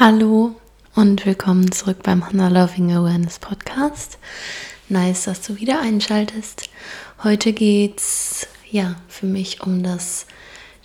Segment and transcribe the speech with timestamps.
[0.00, 0.54] Hallo
[0.94, 4.18] und willkommen zurück beim Hannah Loving Awareness Podcast.
[4.88, 6.70] Nice, dass du wieder einschaltest.
[7.24, 10.26] Heute geht's ja für mich um das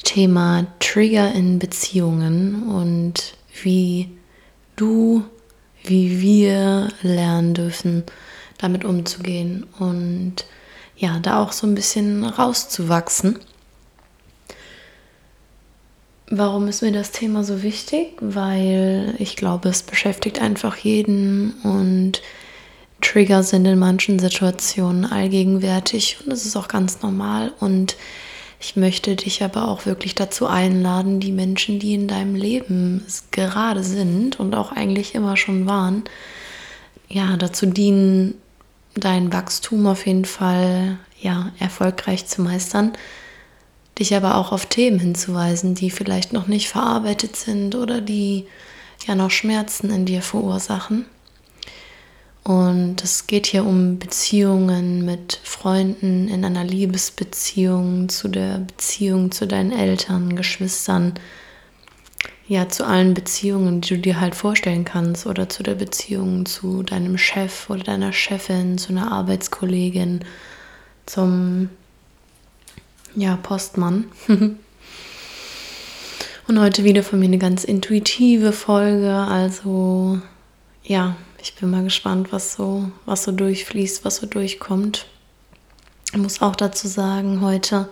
[0.03, 4.09] Thema Trigger in Beziehungen und wie
[4.75, 5.23] du,
[5.83, 8.05] wie wir lernen dürfen,
[8.57, 10.37] damit umzugehen und
[10.97, 13.37] ja, da auch so ein bisschen rauszuwachsen.
[16.35, 18.13] Warum ist mir das Thema so wichtig?
[18.19, 22.23] Weil ich glaube, es beschäftigt einfach jeden und
[23.01, 27.97] Trigger sind in manchen Situationen allgegenwärtig und es ist auch ganz normal und
[28.59, 33.83] ich möchte dich aber auch wirklich dazu einladen, die Menschen, die in deinem Leben gerade
[33.83, 36.03] sind und auch eigentlich immer schon waren,
[37.09, 38.33] ja, dazu dienen,
[38.95, 42.93] dein Wachstum auf jeden Fall ja erfolgreich zu meistern
[43.99, 48.45] dich aber auch auf Themen hinzuweisen, die vielleicht noch nicht verarbeitet sind oder die
[49.07, 51.05] ja noch Schmerzen in dir verursachen.
[52.43, 59.47] Und es geht hier um Beziehungen mit Freunden, in einer Liebesbeziehung, zu der Beziehung zu
[59.47, 61.13] deinen Eltern, Geschwistern,
[62.45, 66.83] ja, zu allen Beziehungen, die du dir halt vorstellen kannst, oder zu der Beziehung zu
[66.83, 70.25] deinem Chef oder deiner Chefin, zu einer Arbeitskollegin,
[71.05, 71.69] zum
[73.15, 74.05] ja, Postmann.
[76.47, 79.13] Und heute wieder von mir eine ganz intuitive Folge.
[79.13, 80.19] Also
[80.83, 85.05] ja, ich bin mal gespannt, was so, was so durchfließt, was so durchkommt.
[86.11, 87.89] Ich muss auch dazu sagen heute,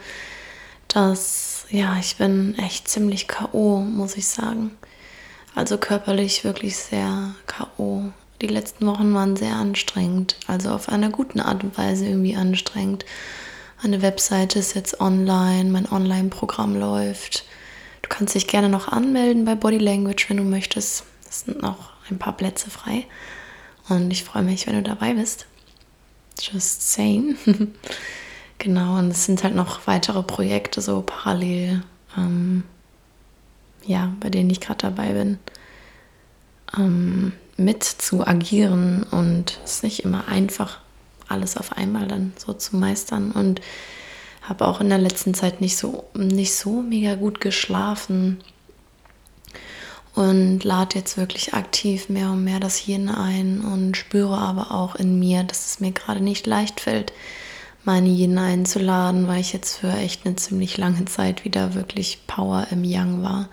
[0.88, 4.72] dass ja, ich bin echt ziemlich KO, muss ich sagen.
[5.56, 8.12] Also körperlich wirklich sehr KO.
[8.42, 13.06] Die letzten Wochen waren sehr anstrengend, also auf einer guten Art und Weise irgendwie anstrengend.
[13.84, 17.46] Meine Webseite ist jetzt online, mein Online-Programm läuft.
[18.04, 21.04] Du kannst dich gerne noch anmelden bei Body Language, wenn du möchtest.
[21.28, 23.08] Es sind noch ein paar Plätze frei.
[23.90, 25.48] Und ich freue mich, wenn du dabei bist.
[26.40, 27.38] Just saying.
[28.60, 31.82] genau, und es sind halt noch weitere Projekte so parallel,
[32.16, 32.64] ähm,
[33.84, 35.40] ja, bei denen ich gerade dabei bin,
[36.78, 39.02] ähm, mit zu agieren.
[39.10, 40.78] Und es ist nicht immer einfach
[41.32, 43.62] alles auf einmal dann so zu meistern und
[44.42, 48.40] habe auch in der letzten Zeit nicht so, nicht so mega gut geschlafen
[50.14, 54.96] und lade jetzt wirklich aktiv mehr und mehr das Yin ein und spüre aber auch
[54.96, 57.14] in mir, dass es mir gerade nicht leicht fällt,
[57.84, 62.68] meine Yin einzuladen, weil ich jetzt für echt eine ziemlich lange Zeit wieder wirklich Power
[62.72, 63.50] im Yang war.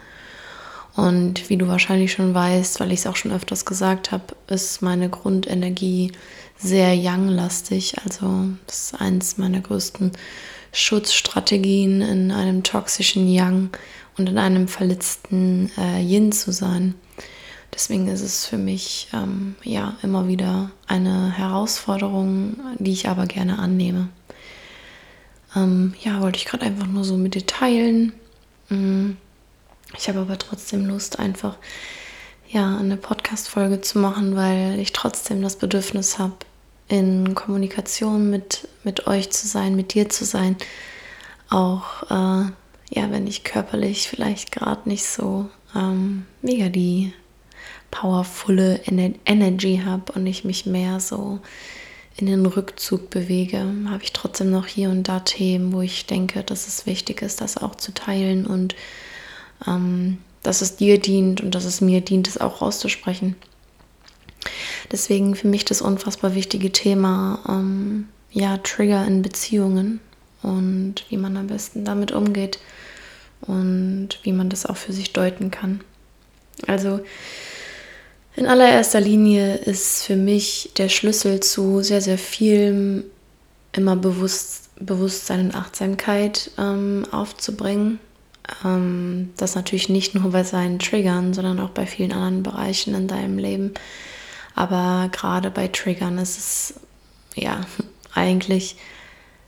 [0.96, 4.82] Und wie du wahrscheinlich schon weißt, weil ich es auch schon öfters gesagt habe, ist
[4.82, 6.10] meine Grundenergie
[6.58, 7.96] sehr Yang-lastig.
[8.04, 10.12] Also das ist eines meiner größten
[10.72, 13.70] Schutzstrategien, in einem toxischen Yang
[14.16, 16.94] und in einem verletzten äh, Yin zu sein.
[17.72, 23.58] Deswegen ist es für mich ähm, ja immer wieder eine Herausforderung, die ich aber gerne
[23.58, 24.08] annehme.
[25.54, 28.12] Ähm, ja, wollte ich gerade einfach nur so mit dir teilen.
[28.68, 29.12] Mm.
[29.96, 31.56] Ich habe aber trotzdem Lust, einfach
[32.50, 36.34] ja eine Podcast-Folge zu machen, weil ich trotzdem das Bedürfnis habe,
[36.88, 40.56] in Kommunikation mit, mit euch zu sein, mit dir zu sein.
[41.50, 42.50] Auch äh,
[42.90, 47.12] ja, wenn ich körperlich vielleicht gerade nicht so ähm, mega die
[47.90, 51.40] powervolle Ener Energy habe und ich mich mehr so
[52.16, 56.42] in den Rückzug bewege, habe ich trotzdem noch hier und da Themen, wo ich denke,
[56.42, 58.74] dass es wichtig ist, das auch zu teilen und
[59.66, 63.36] ähm, dass es dir dient und dass es mir dient, es auch rauszusprechen.
[64.90, 70.00] Deswegen für mich das unfassbar wichtige Thema, ähm, ja, Trigger in Beziehungen
[70.42, 72.58] und wie man am besten damit umgeht
[73.40, 75.80] und wie man das auch für sich deuten kann.
[76.66, 77.00] Also
[78.36, 83.04] in allererster Linie ist für mich der Schlüssel zu sehr, sehr viel
[83.72, 87.98] immer Bewusst, Bewusstsein und Achtsamkeit ähm, aufzubringen.
[88.64, 93.08] Ähm, das natürlich nicht nur bei seinen Triggern, sondern auch bei vielen anderen Bereichen in
[93.08, 93.74] deinem Leben.
[94.58, 96.74] Aber gerade bei Triggern ist es
[97.36, 97.60] ja
[98.12, 98.74] eigentlich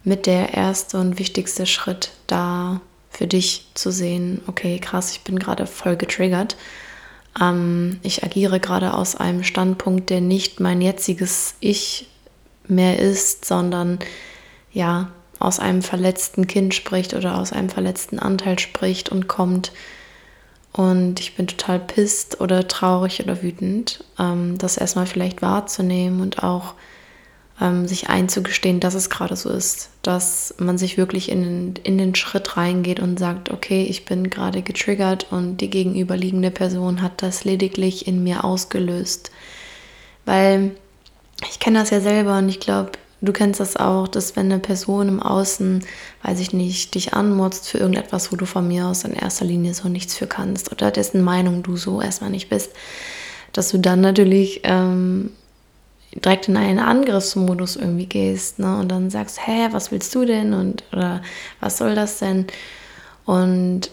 [0.04, 2.80] mit der erste und wichtigste Schritt da
[3.10, 6.56] für dich zu sehen, okay, krass, ich bin gerade voll getriggert.
[7.40, 12.06] Ähm, ich agiere gerade aus einem Standpunkt, der nicht mein jetziges Ich
[12.68, 13.98] mehr ist, sondern
[14.72, 15.10] ja,
[15.40, 19.72] aus einem verletzten Kind spricht oder aus einem verletzten Anteil spricht und kommt
[20.72, 26.42] und ich bin total pisst oder traurig oder wütend, ähm, das erstmal vielleicht wahrzunehmen und
[26.42, 26.74] auch
[27.60, 32.14] ähm, sich einzugestehen, dass es gerade so ist, dass man sich wirklich in, in den
[32.14, 37.44] Schritt reingeht und sagt, okay, ich bin gerade getriggert und die gegenüberliegende Person hat das
[37.44, 39.30] lediglich in mir ausgelöst.
[40.24, 40.72] Weil
[41.50, 44.58] ich kenne das ja selber und ich glaube, du kennst das auch, dass wenn eine
[44.58, 45.84] Person im Außen,
[46.22, 49.74] weiß ich nicht, dich anmotzt für irgendetwas, wo du von mir aus in erster Linie
[49.74, 52.72] so nichts für kannst oder dessen Meinung du so erstmal nicht bist,
[53.52, 55.30] dass du dann natürlich ähm,
[56.14, 58.78] direkt in einen Angriffsmodus irgendwie gehst ne?
[58.78, 61.22] und dann sagst, hä, was willst du denn und oder
[61.60, 62.46] was soll das denn?
[63.26, 63.90] Und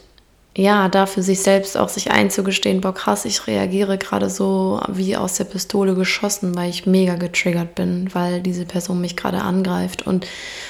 [0.58, 5.16] ja, da für sich selbst auch sich einzugestehen, boah krass, ich reagiere gerade so wie
[5.16, 10.08] aus der Pistole geschossen, weil ich mega getriggert bin, weil diese Person mich gerade angreift.
[10.08, 10.26] Und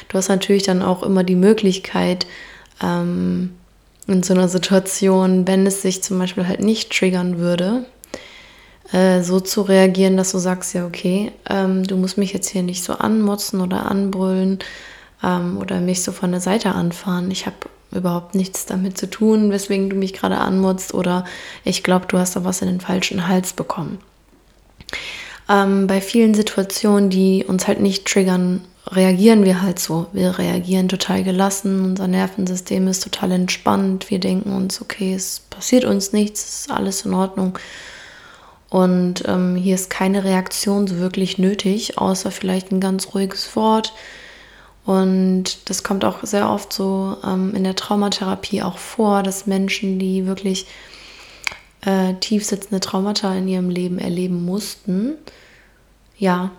[0.10, 2.28] du hast natürlich dann auch immer die Möglichkeit,
[2.84, 3.56] ähm,
[4.08, 7.86] in so einer Situation, wenn es sich zum Beispiel halt nicht triggern würde,
[8.92, 12.64] äh, so zu reagieren, dass du sagst, ja, okay, ähm, du musst mich jetzt hier
[12.64, 14.60] nicht so anmotzen oder anbrüllen
[15.24, 17.32] ähm, oder mich so von der Seite anfahren.
[17.32, 17.56] Ich habe
[17.92, 21.26] überhaupt nichts damit zu tun, weswegen du mich gerade anmutzt oder
[21.64, 24.00] ich glaube, du hast da was in den falschen Hals bekommen.
[25.50, 30.08] Ähm, bei vielen Situationen, die uns halt nicht triggern, reagieren wir halt so.
[30.14, 35.86] Wir reagieren total gelassen, unser Nervensystem ist total entspannt, wir denken uns, okay, es passiert
[35.86, 37.58] uns nichts, es ist alles in Ordnung.
[38.70, 43.94] Und ähm, hier ist keine Reaktion so wirklich nötig, außer vielleicht ein ganz ruhiges Wort.
[44.88, 50.00] Und das kommt auch sehr oft so ähm, in der Traumatherapie auch vor, dass Menschen,
[50.00, 50.66] die wirklich
[51.82, 55.16] äh, tief sitzende Traumata in ihrem Leben erleben mussten,
[56.18, 56.52] ja,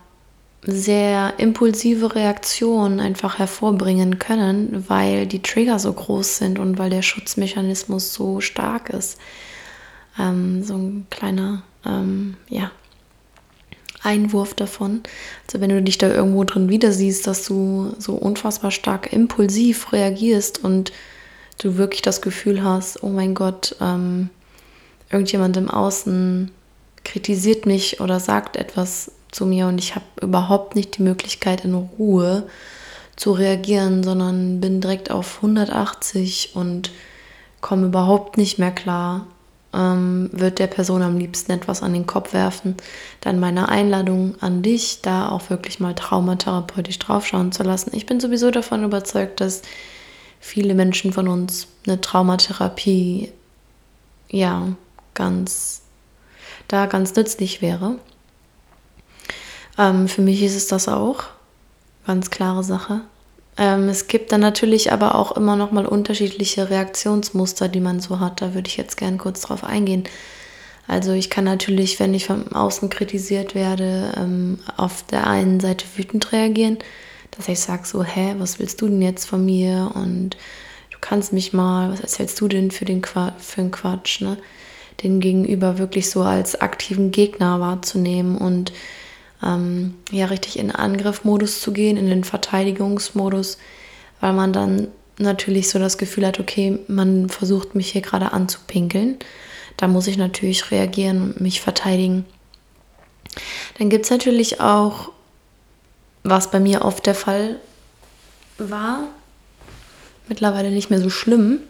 [0.60, 7.00] sehr impulsive Reaktionen einfach hervorbringen können, weil die Trigger so groß sind und weil der
[7.00, 9.18] Schutzmechanismus so stark ist.
[10.18, 12.72] Ähm, so ein kleiner ähm, ja,
[14.02, 15.02] Einwurf davon.
[15.46, 19.92] Also wenn du dich da irgendwo drin wieder siehst, dass du so unfassbar stark impulsiv
[19.92, 20.92] reagierst und
[21.60, 24.30] du wirklich das Gefühl hast, oh mein Gott, ähm,
[25.10, 26.50] irgendjemand im Außen
[27.04, 31.74] kritisiert mich oder sagt etwas zu mir und ich habe überhaupt nicht die Möglichkeit in
[31.74, 32.46] Ruhe
[33.16, 36.92] zu reagieren, sondern bin direkt auf 180 und
[37.60, 39.26] komme überhaupt nicht mehr klar
[39.78, 42.76] ähm, wird der Person am liebsten etwas an den Kopf werfen.
[43.20, 47.92] Dann meine Einladung an dich, da auch wirklich mal traumatherapeutisch draufschauen zu lassen.
[47.94, 49.62] Ich bin sowieso davon überzeugt, dass
[50.40, 53.30] viele Menschen von uns eine Traumatherapie
[54.28, 54.68] ja
[55.14, 55.82] ganz
[56.66, 57.98] da ganz nützlich wäre.
[59.78, 61.24] Ähm, für mich ist es das auch.
[62.06, 63.02] Ganz klare Sache.
[63.58, 68.20] Ähm, es gibt dann natürlich aber auch immer noch mal unterschiedliche Reaktionsmuster, die man so
[68.20, 68.40] hat.
[68.40, 70.04] Da würde ich jetzt gerne kurz drauf eingehen.
[70.86, 75.84] Also ich kann natürlich, wenn ich von außen kritisiert werde, ähm, auf der einen Seite
[75.96, 76.78] wütend reagieren,
[77.32, 79.90] dass ich sage so, hä, was willst du denn jetzt von mir?
[79.94, 80.36] Und
[80.90, 84.38] du kannst mich mal, was erzählst du denn für den Qua für einen Quatsch, ne?
[85.02, 88.72] Den Gegenüber wirklich so als aktiven Gegner wahrzunehmen und
[89.42, 93.58] ähm, ja richtig in Angriffmodus zu gehen, in den Verteidigungsmodus,
[94.20, 94.88] weil man dann
[95.18, 99.18] natürlich so das Gefühl hat, okay, man versucht mich hier gerade anzupinkeln.
[99.76, 102.24] Da muss ich natürlich reagieren und mich verteidigen.
[103.78, 105.12] Dann gibt es natürlich auch,
[106.24, 107.60] was bei mir oft der Fall
[108.58, 109.04] war,
[110.28, 111.60] mittlerweile nicht mehr so schlimm,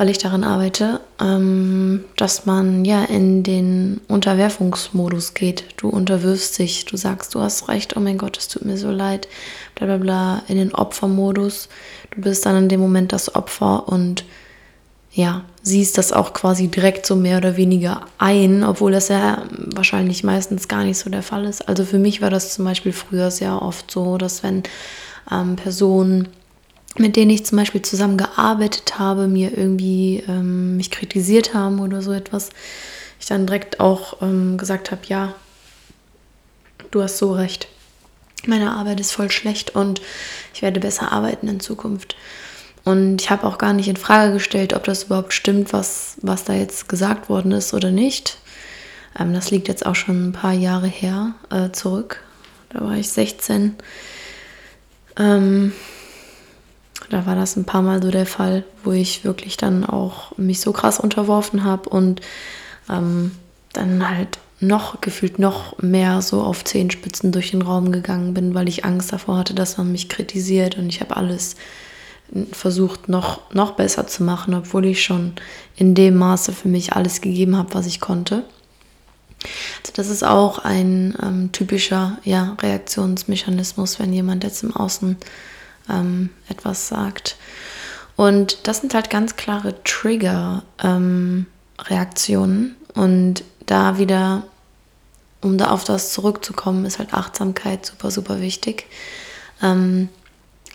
[0.00, 5.64] weil ich daran arbeite, ähm, dass man ja in den Unterwerfungsmodus geht.
[5.76, 8.90] Du unterwirfst dich, du sagst, du hast recht, oh mein Gott, es tut mir so
[8.90, 9.28] leid,
[9.74, 11.68] bla bla bla, in den Opfermodus.
[12.12, 14.24] Du bist dann in dem Moment das Opfer und
[15.12, 20.24] ja, siehst das auch quasi direkt so mehr oder weniger ein, obwohl das ja wahrscheinlich
[20.24, 21.68] meistens gar nicht so der Fall ist.
[21.68, 24.62] Also für mich war das zum Beispiel früher sehr oft so, dass wenn
[25.30, 26.28] ähm, Personen
[26.96, 32.02] mit denen ich zum Beispiel zusammen gearbeitet habe, mir irgendwie ähm, mich kritisiert haben oder
[32.02, 32.50] so etwas,
[33.18, 35.34] ich dann direkt auch ähm, gesagt habe, ja,
[36.90, 37.68] du hast so recht.
[38.46, 40.00] Meine Arbeit ist voll schlecht und
[40.54, 42.16] ich werde besser arbeiten in Zukunft.
[42.84, 46.44] Und ich habe auch gar nicht in Frage gestellt, ob das überhaupt stimmt, was, was
[46.44, 48.38] da jetzt gesagt worden ist oder nicht.
[49.18, 52.22] Ähm, das liegt jetzt auch schon ein paar Jahre her äh, zurück.
[52.70, 53.76] Da war ich 16.
[55.18, 55.72] Ähm,
[57.10, 60.60] da war das ein paar Mal so der Fall, wo ich wirklich dann auch mich
[60.60, 62.20] so krass unterworfen habe und
[62.88, 63.32] ähm,
[63.72, 68.68] dann halt noch gefühlt noch mehr so auf Zehenspitzen durch den Raum gegangen bin, weil
[68.68, 71.56] ich Angst davor hatte, dass man mich kritisiert und ich habe alles
[72.52, 75.32] versucht noch, noch besser zu machen, obwohl ich schon
[75.76, 78.44] in dem Maße für mich alles gegeben habe, was ich konnte.
[79.82, 85.16] Also das ist auch ein ähm, typischer ja, Reaktionsmechanismus, wenn jemand jetzt im Außen
[85.90, 87.36] ähm, etwas sagt.
[88.16, 92.64] Und das sind halt ganz klare Trigger-Reaktionen.
[92.64, 94.42] Ähm, und da wieder,
[95.40, 98.86] um da auf das zurückzukommen, ist halt Achtsamkeit super, super wichtig.
[99.62, 100.08] Ähm,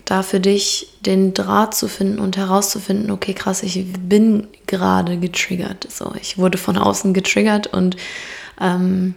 [0.06, 5.88] da für dich den Draht zu finden und herauszufinden, okay, krass, ich bin gerade getriggert.
[5.92, 7.98] So, ich wurde von außen getriggert und
[8.62, 9.16] ähm,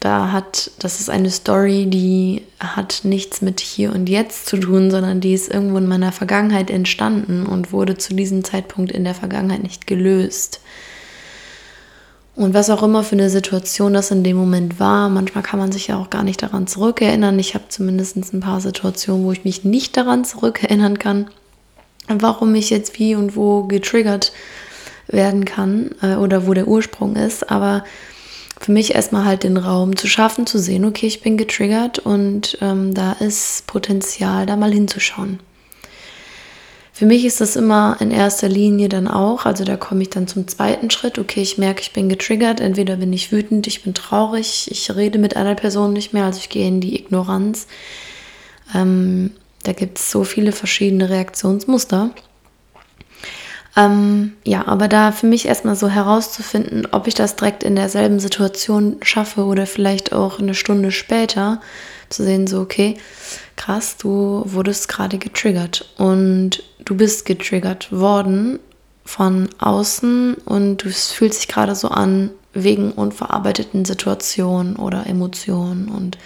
[0.00, 4.90] da hat, das ist eine Story, die hat nichts mit hier und jetzt zu tun,
[4.90, 9.14] sondern die ist irgendwo in meiner Vergangenheit entstanden und wurde zu diesem Zeitpunkt in der
[9.14, 10.60] Vergangenheit nicht gelöst.
[12.36, 15.72] Und was auch immer für eine Situation das in dem Moment war, manchmal kann man
[15.72, 17.36] sich ja auch gar nicht daran zurückerinnern.
[17.40, 21.28] Ich habe zumindest ein paar Situationen, wo ich mich nicht daran zurückerinnern kann,
[22.06, 24.32] warum ich jetzt wie und wo getriggert
[25.08, 27.50] werden kann äh, oder wo der Ursprung ist.
[27.50, 27.82] Aber
[28.60, 32.58] für mich erstmal halt den Raum zu schaffen, zu sehen, okay, ich bin getriggert und
[32.60, 35.40] ähm, da ist Potenzial, da mal hinzuschauen.
[36.92, 40.26] Für mich ist das immer in erster Linie dann auch, also da komme ich dann
[40.26, 43.94] zum zweiten Schritt, okay, ich merke, ich bin getriggert, entweder bin ich wütend, ich bin
[43.94, 47.68] traurig, ich rede mit einer Person nicht mehr, also ich gehe in die Ignoranz.
[48.74, 49.30] Ähm,
[49.62, 52.10] da gibt es so viele verschiedene Reaktionsmuster.
[53.78, 58.18] Ähm, ja, aber da für mich erstmal so herauszufinden, ob ich das direkt in derselben
[58.18, 61.60] Situation schaffe oder vielleicht auch eine Stunde später,
[62.08, 62.96] zu sehen, so, okay,
[63.54, 68.58] krass, du wurdest gerade getriggert und du bist getriggert worden
[69.04, 76.18] von außen und du fühlst dich gerade so an wegen unverarbeiteten Situationen oder Emotionen und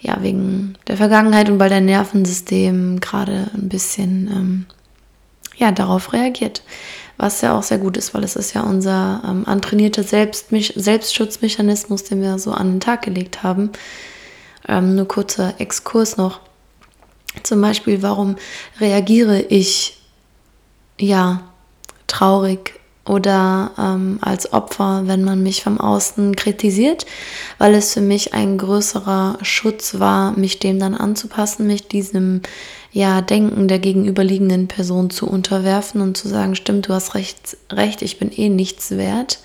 [0.00, 4.66] ja, wegen der Vergangenheit und weil dein Nervensystem gerade ein bisschen ähm,
[5.56, 6.62] ja, darauf reagiert.
[7.18, 12.04] Was ja auch sehr gut ist, weil es ist ja unser ähm, antrainierter Selbstmich Selbstschutzmechanismus,
[12.04, 13.70] den wir so an den Tag gelegt haben.
[14.68, 16.40] Ähm, nur kurzer Exkurs noch.
[17.42, 18.36] Zum Beispiel, warum
[18.80, 19.98] reagiere ich
[20.98, 21.42] ja
[22.06, 22.75] traurig
[23.06, 27.06] oder ähm, als Opfer, wenn man mich vom Außen kritisiert,
[27.58, 32.42] weil es für mich ein größerer Schutz war, mich dem dann anzupassen, mich diesem
[32.92, 38.02] ja, Denken der gegenüberliegenden Person zu unterwerfen und zu sagen, stimmt, du hast recht, recht
[38.02, 39.38] ich bin eh nichts wert.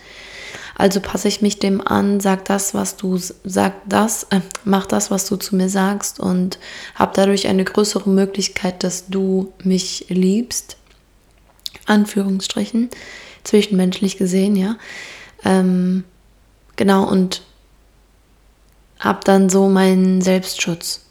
[0.75, 5.12] Also passe ich mich dem an, sag das, was du sag das, äh, mach das,
[5.12, 6.58] was du zu mir sagst und
[6.96, 10.77] habe dadurch eine größere Möglichkeit, dass du mich liebst.
[11.86, 12.89] Anführungsstrichen
[13.44, 14.78] zwischenmenschlich gesehen, ja.
[15.44, 16.04] Ähm,
[16.76, 17.42] genau, und
[19.00, 21.02] habe dann so meinen Selbstschutz.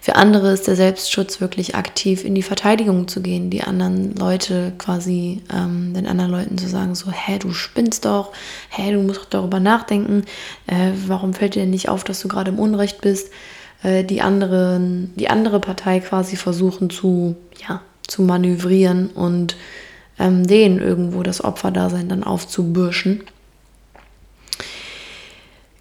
[0.00, 4.72] Für andere ist der Selbstschutz wirklich aktiv in die Verteidigung zu gehen, die anderen Leute
[4.78, 8.32] quasi, ähm, den anderen Leuten zu sagen, so, hä, du spinnst doch,
[8.70, 10.24] hä, du musst doch darüber nachdenken,
[10.66, 13.30] äh, warum fällt dir nicht auf, dass du gerade im Unrecht bist?
[13.82, 17.36] Äh, die, anderen, die andere Partei quasi versuchen zu,
[17.68, 19.56] ja, zu manövrieren und
[20.18, 23.22] ähm, denen irgendwo das Opferdasein dann aufzubürschen.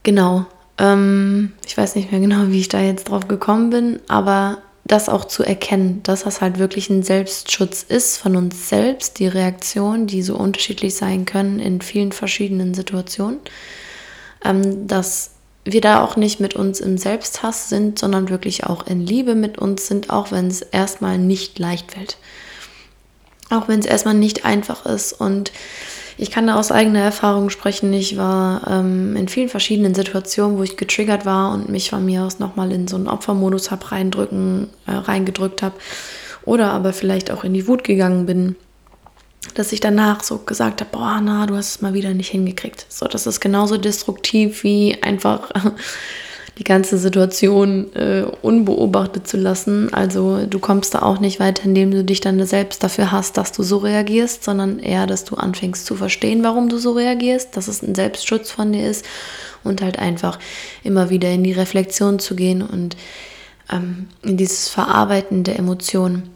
[0.03, 0.45] Genau.
[0.77, 5.09] Ähm, ich weiß nicht mehr genau, wie ich da jetzt drauf gekommen bin, aber das
[5.09, 10.07] auch zu erkennen, dass das halt wirklich ein Selbstschutz ist von uns selbst, die Reaktionen,
[10.07, 13.39] die so unterschiedlich sein können in vielen verschiedenen Situationen,
[14.45, 15.31] ähm, dass
[15.65, 19.57] wir da auch nicht mit uns im Selbsthass sind, sondern wirklich auch in Liebe mit
[19.57, 22.17] uns sind, auch wenn es erstmal nicht leicht fällt.
[23.49, 25.13] Auch wenn es erstmal nicht einfach ist.
[25.13, 25.51] Und
[26.17, 27.93] ich kann da aus eigener Erfahrung sprechen.
[27.93, 32.23] Ich war ähm, in vielen verschiedenen Situationen, wo ich getriggert war und mich von mir
[32.23, 35.75] aus nochmal in so einen Opfermodus habe reindrücken, äh, reingedrückt habe.
[36.43, 38.55] Oder aber vielleicht auch in die Wut gegangen bin.
[39.53, 42.85] Dass ich danach so gesagt habe, boah, na, du hast es mal wieder nicht hingekriegt.
[42.89, 45.51] So, das ist genauso destruktiv wie einfach
[46.57, 49.93] die ganze Situation äh, unbeobachtet zu lassen.
[49.93, 53.51] Also du kommst da auch nicht weiter, indem du dich dann selbst dafür hast, dass
[53.51, 57.67] du so reagierst, sondern eher, dass du anfängst zu verstehen, warum du so reagierst, dass
[57.67, 59.05] es ein Selbstschutz von dir ist
[59.63, 60.39] und halt einfach
[60.83, 62.97] immer wieder in die Reflexion zu gehen und
[63.71, 66.29] ähm, in dieses Verarbeiten der Emotionen.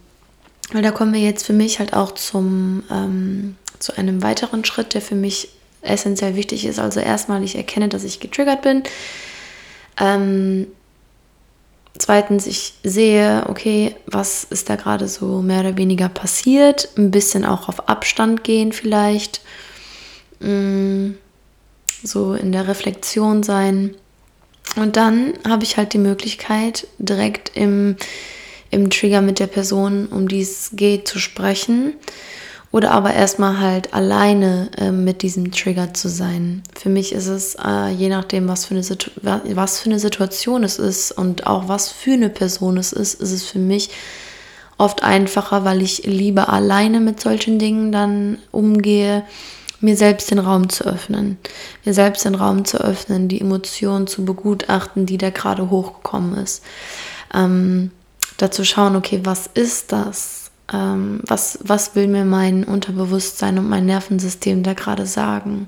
[0.71, 4.93] Weil da kommen wir jetzt für mich halt auch zum, ähm, zu einem weiteren Schritt,
[4.93, 5.49] der für mich
[5.81, 6.77] essentiell wichtig ist.
[6.77, 8.83] Also erstmal, ich erkenne, dass ich getriggert bin.
[10.01, 10.67] Ähm,
[11.97, 16.89] zweitens, ich sehe, okay, was ist da gerade so mehr oder weniger passiert.
[16.97, 19.41] Ein bisschen auch auf Abstand gehen vielleicht.
[20.39, 21.11] Mm,
[22.03, 23.95] so in der Reflexion sein.
[24.75, 27.95] Und dann habe ich halt die Möglichkeit, direkt im,
[28.71, 31.93] im Trigger mit der Person, um die es geht, zu sprechen
[32.71, 36.63] Oder aber erstmal halt alleine äh, mit diesem Trigger zu sein.
[36.73, 40.79] Für mich ist es, äh, je nachdem, was für, eine was für eine Situation es
[40.79, 43.89] ist und auch was für eine Person es ist, ist es für mich
[44.77, 49.23] oft einfacher, weil ich lieber alleine mit solchen Dingen dann umgehe,
[49.81, 51.37] mir selbst den Raum zu öffnen.
[51.83, 56.63] Mir selbst den Raum zu öffnen, die Emotionen zu begutachten, die da gerade hochgekommen ist.
[57.33, 57.91] Ähm,
[58.37, 60.40] dazu schauen, okay, was ist das?
[60.73, 65.67] Ähm, was, was will mir mein Unterbewusstsein und mein Nervensystem da gerade sagen.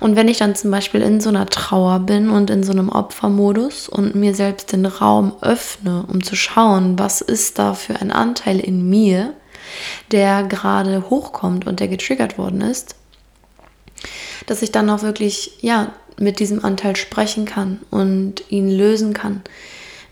[0.00, 2.88] Und wenn ich dann zum Beispiel in so einer Trauer bin und in so einem
[2.88, 8.12] Opfermodus und mir selbst den Raum öffne, um zu schauen, was ist da für ein
[8.12, 9.34] Anteil in mir,
[10.12, 12.94] der gerade hochkommt und der getriggert worden ist,
[14.46, 19.42] dass ich dann auch wirklich, ja, mit diesem Anteil sprechen kann und ihn lösen kann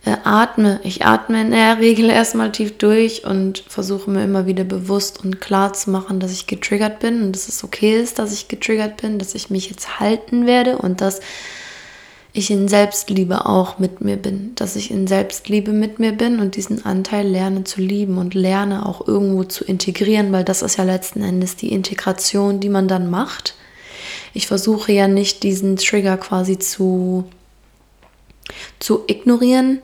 [0.07, 0.81] äh, atme.
[0.85, 5.41] Ich atme in der Regel erstmal tief durch und versuche mir immer wieder bewusst und
[5.41, 8.97] klar zu machen, dass ich getriggert bin und dass es okay ist, dass ich getriggert
[8.99, 11.21] bin, dass ich mich jetzt halten werde und dass
[12.33, 16.55] ich in Selbstliebe auch mit mir bin, dass ich in Selbstliebe mit mir bin und
[16.55, 20.85] diesen Anteil lerne zu lieben und lerne auch irgendwo zu integrieren, weil das ist ja
[20.85, 23.55] letzten Endes die Integration, die man dann macht.
[24.35, 27.25] Ich versuche ja nicht diesen Trigger quasi zu
[28.79, 29.81] zu ignorieren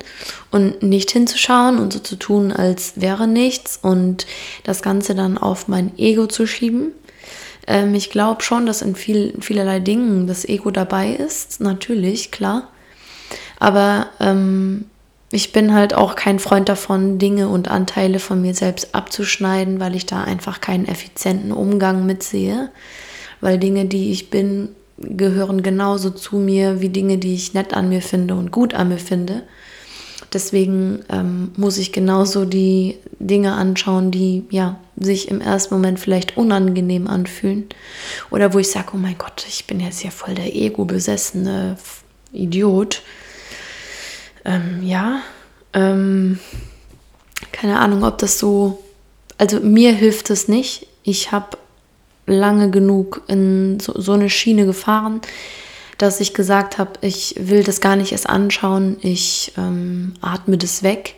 [0.51, 4.27] und nicht hinzuschauen und so zu tun, als wäre nichts und
[4.65, 6.93] das Ganze dann auf mein Ego zu schieben.
[7.67, 12.69] Ähm, ich glaube schon, dass in viel, vielerlei Dingen das Ego dabei ist, natürlich, klar.
[13.59, 14.87] Aber ähm,
[15.31, 19.95] ich bin halt auch kein Freund davon, Dinge und Anteile von mir selbst abzuschneiden, weil
[19.95, 22.71] ich da einfach keinen effizienten Umgang mitsehe.
[23.41, 24.69] Weil Dinge, die ich bin,
[25.03, 28.89] gehören genauso zu mir wie Dinge, die ich nett an mir finde und gut an
[28.89, 29.43] mir finde.
[30.33, 36.37] Deswegen ähm, muss ich genauso die Dinge anschauen, die ja sich im ersten Moment vielleicht
[36.37, 37.67] unangenehm anfühlen.
[38.31, 41.77] Oder wo ich sage, oh mein Gott, ich bin jetzt ja voll der ego-besessene
[42.33, 43.03] Idiot.
[44.45, 45.21] Ähm, ja,
[45.75, 46.39] ähm,
[47.53, 48.83] keine Ahnung, ob das so.
[49.39, 50.87] Also mir hilft es nicht.
[51.03, 51.59] Ich habe
[52.27, 55.21] lange genug in so, so eine Schiene gefahren,
[55.99, 60.83] dass ich gesagt habe, ich will das gar nicht erst anschauen, ich ähm, atme das
[60.83, 61.17] weg.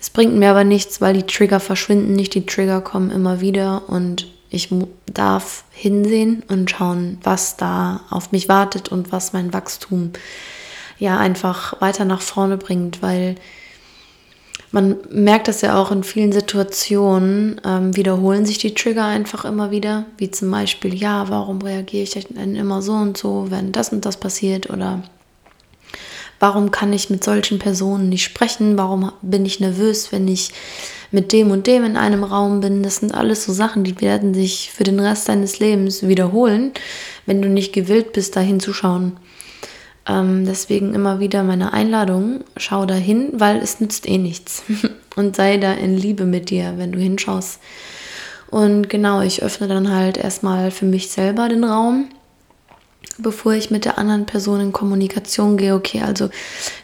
[0.00, 3.88] Es bringt mir aber nichts, weil die Trigger verschwinden nicht, die Trigger kommen immer wieder
[3.88, 4.70] und ich
[5.12, 10.12] darf hinsehen und schauen, was da auf mich wartet und was mein Wachstum
[10.98, 13.36] ja einfach weiter nach vorne bringt, weil
[14.70, 19.70] man merkt das ja auch in vielen Situationen, ähm, wiederholen sich die Trigger einfach immer
[19.70, 23.90] wieder, wie zum Beispiel, ja, warum reagiere ich denn immer so und so, wenn das
[23.90, 25.02] und das passiert oder
[26.38, 30.50] warum kann ich mit solchen Personen nicht sprechen, warum bin ich nervös, wenn ich
[31.10, 32.82] mit dem und dem in einem Raum bin.
[32.82, 36.72] Das sind alles so Sachen, die werden sich für den Rest deines Lebens wiederholen,
[37.26, 39.16] wenn du nicht gewillt bist, da hinzuschauen.
[40.08, 44.62] Ähm, deswegen immer wieder meine Einladung, schau da hin, weil es nützt eh nichts.
[45.16, 47.60] und sei da in Liebe mit dir, wenn du hinschaust.
[48.50, 52.08] Und genau, ich öffne dann halt erstmal für mich selber den Raum,
[53.18, 55.74] bevor ich mit der anderen Person in Kommunikation gehe.
[55.74, 56.30] Okay, also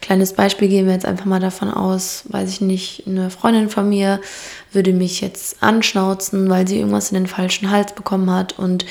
[0.00, 3.88] kleines Beispiel gehen wir jetzt einfach mal davon aus, weiß ich nicht, eine Freundin von
[3.88, 4.20] mir
[4.72, 8.84] würde mich jetzt anschnauzen, weil sie irgendwas in den falschen Hals bekommen hat und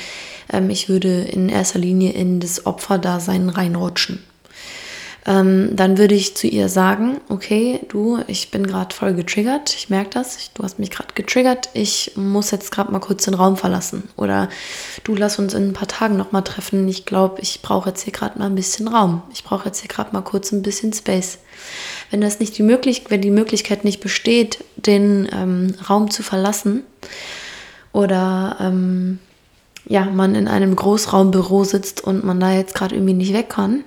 [0.52, 4.22] ähm, ich würde in erster Linie in das Opferdasein reinrutschen.
[5.26, 9.88] Ähm, dann würde ich zu ihr sagen, okay, du, ich bin gerade voll getriggert, ich
[9.88, 13.32] merke das, ich, du hast mich gerade getriggert, ich muss jetzt gerade mal kurz den
[13.32, 14.08] Raum verlassen.
[14.16, 14.50] Oder
[15.02, 18.12] du lass uns in ein paar Tagen nochmal treffen, ich glaube, ich brauche jetzt hier
[18.12, 21.38] gerade mal ein bisschen Raum, ich brauche jetzt hier gerade mal kurz ein bisschen Space.
[22.10, 26.82] Wenn das nicht die Möglichkeit, wenn die Möglichkeit nicht besteht, den ähm, Raum zu verlassen
[27.94, 29.20] oder ähm,
[29.86, 33.84] ja, man in einem Großraumbüro sitzt und man da jetzt gerade irgendwie nicht weg kann,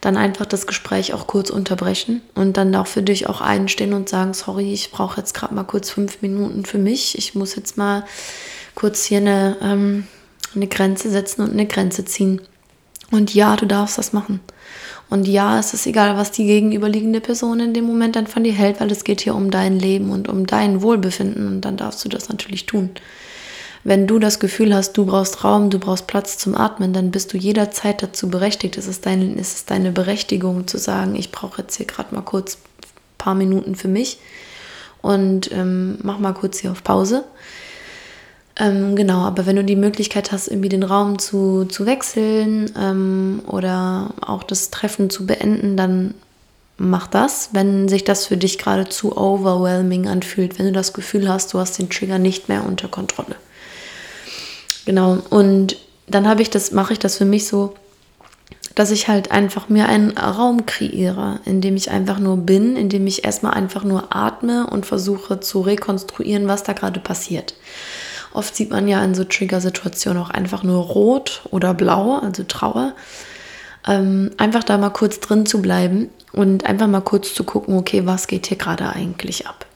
[0.00, 4.08] dann einfach das Gespräch auch kurz unterbrechen und dann auch für dich auch einstehen und
[4.08, 7.18] sagen, sorry, ich brauche jetzt gerade mal kurz fünf Minuten für mich.
[7.18, 8.04] Ich muss jetzt mal
[8.74, 10.06] kurz hier eine, ähm,
[10.54, 12.40] eine Grenze setzen und eine Grenze ziehen.
[13.10, 14.40] Und ja, du darfst das machen.
[15.10, 18.52] Und ja, es ist egal, was die gegenüberliegende Person in dem Moment dann von dir
[18.52, 22.04] hält, weil es geht hier um dein Leben und um dein Wohlbefinden und dann darfst
[22.04, 22.90] du das natürlich tun.
[23.82, 27.32] Wenn du das Gefühl hast, du brauchst Raum, du brauchst Platz zum Atmen, dann bist
[27.32, 28.76] du jederzeit dazu berechtigt.
[28.76, 32.20] Es ist, dein, es ist deine Berechtigung zu sagen, ich brauche jetzt hier gerade mal
[32.20, 34.18] kurz ein paar Minuten für mich
[35.00, 37.24] und ähm, mach mal kurz hier auf Pause.
[38.56, 43.40] Ähm, genau, aber wenn du die Möglichkeit hast, irgendwie den Raum zu, zu wechseln ähm,
[43.46, 46.14] oder auch das Treffen zu beenden, dann
[46.76, 51.28] mach das, wenn sich das für dich gerade zu overwhelming anfühlt, wenn du das Gefühl
[51.28, 53.36] hast, du hast den Trigger nicht mehr unter Kontrolle.
[54.84, 55.18] Genau.
[55.30, 57.74] Und dann habe ich das, mache ich das für mich so,
[58.74, 62.88] dass ich halt einfach mir einen Raum kreiere, in dem ich einfach nur bin, in
[62.88, 67.54] dem ich erstmal einfach nur atme und versuche zu rekonstruieren, was da gerade passiert.
[68.32, 72.94] Oft sieht man ja in so Trigger-Situationen auch einfach nur rot oder blau, also Trauer.
[73.86, 78.06] Ähm, einfach da mal kurz drin zu bleiben und einfach mal kurz zu gucken, okay,
[78.06, 79.66] was geht hier gerade eigentlich ab.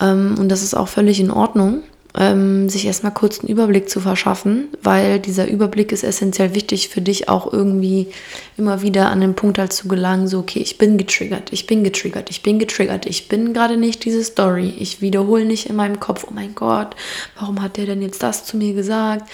[0.00, 1.82] Ähm, und das ist auch völlig in Ordnung
[2.16, 7.00] ähm, sich erstmal kurz einen Überblick zu verschaffen, weil dieser Überblick ist essentiell wichtig für
[7.00, 8.08] dich auch irgendwie
[8.56, 11.82] immer wieder an den Punkt halt zu gelangen, so okay, ich bin getriggert, ich bin
[11.82, 15.98] getriggert, ich bin getriggert, ich bin gerade nicht diese Story, ich wiederhole nicht in meinem
[15.98, 16.94] Kopf, oh mein Gott,
[17.38, 19.28] warum hat der denn jetzt das zu mir gesagt?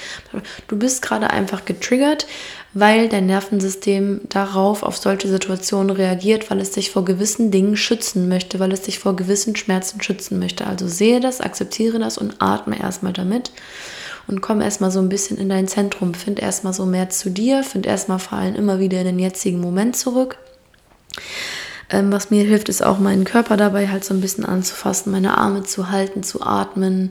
[0.67, 2.27] Du bist gerade einfach getriggert,
[2.73, 8.29] weil dein Nervensystem darauf auf solche Situationen reagiert, weil es dich vor gewissen Dingen schützen
[8.29, 10.67] möchte, weil es dich vor gewissen Schmerzen schützen möchte.
[10.67, 13.51] Also sehe das, akzeptiere das und atme erstmal damit
[14.29, 16.15] und komm erstmal so ein bisschen in dein Zentrum.
[16.15, 19.61] Find erstmal so mehr zu dir, find erstmal vor allem immer wieder in den jetzigen
[19.61, 20.39] Moment zurück.
[21.91, 25.37] Ähm, was mir hilft, ist auch meinen Körper dabei halt so ein bisschen anzufassen, meine
[25.37, 27.11] Arme zu halten, zu atmen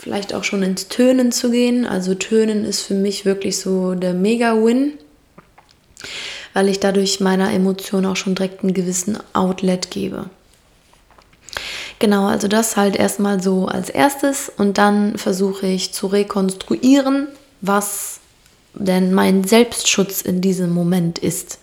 [0.00, 1.86] vielleicht auch schon ins Tönen zu gehen.
[1.86, 4.94] Also Tönen ist für mich wirklich so der Mega-Win,
[6.54, 10.30] weil ich dadurch meiner Emotion auch schon direkt einen gewissen Outlet gebe.
[11.98, 17.28] Genau, also das halt erstmal so als erstes und dann versuche ich zu rekonstruieren,
[17.60, 18.20] was
[18.72, 21.58] denn mein Selbstschutz in diesem Moment ist.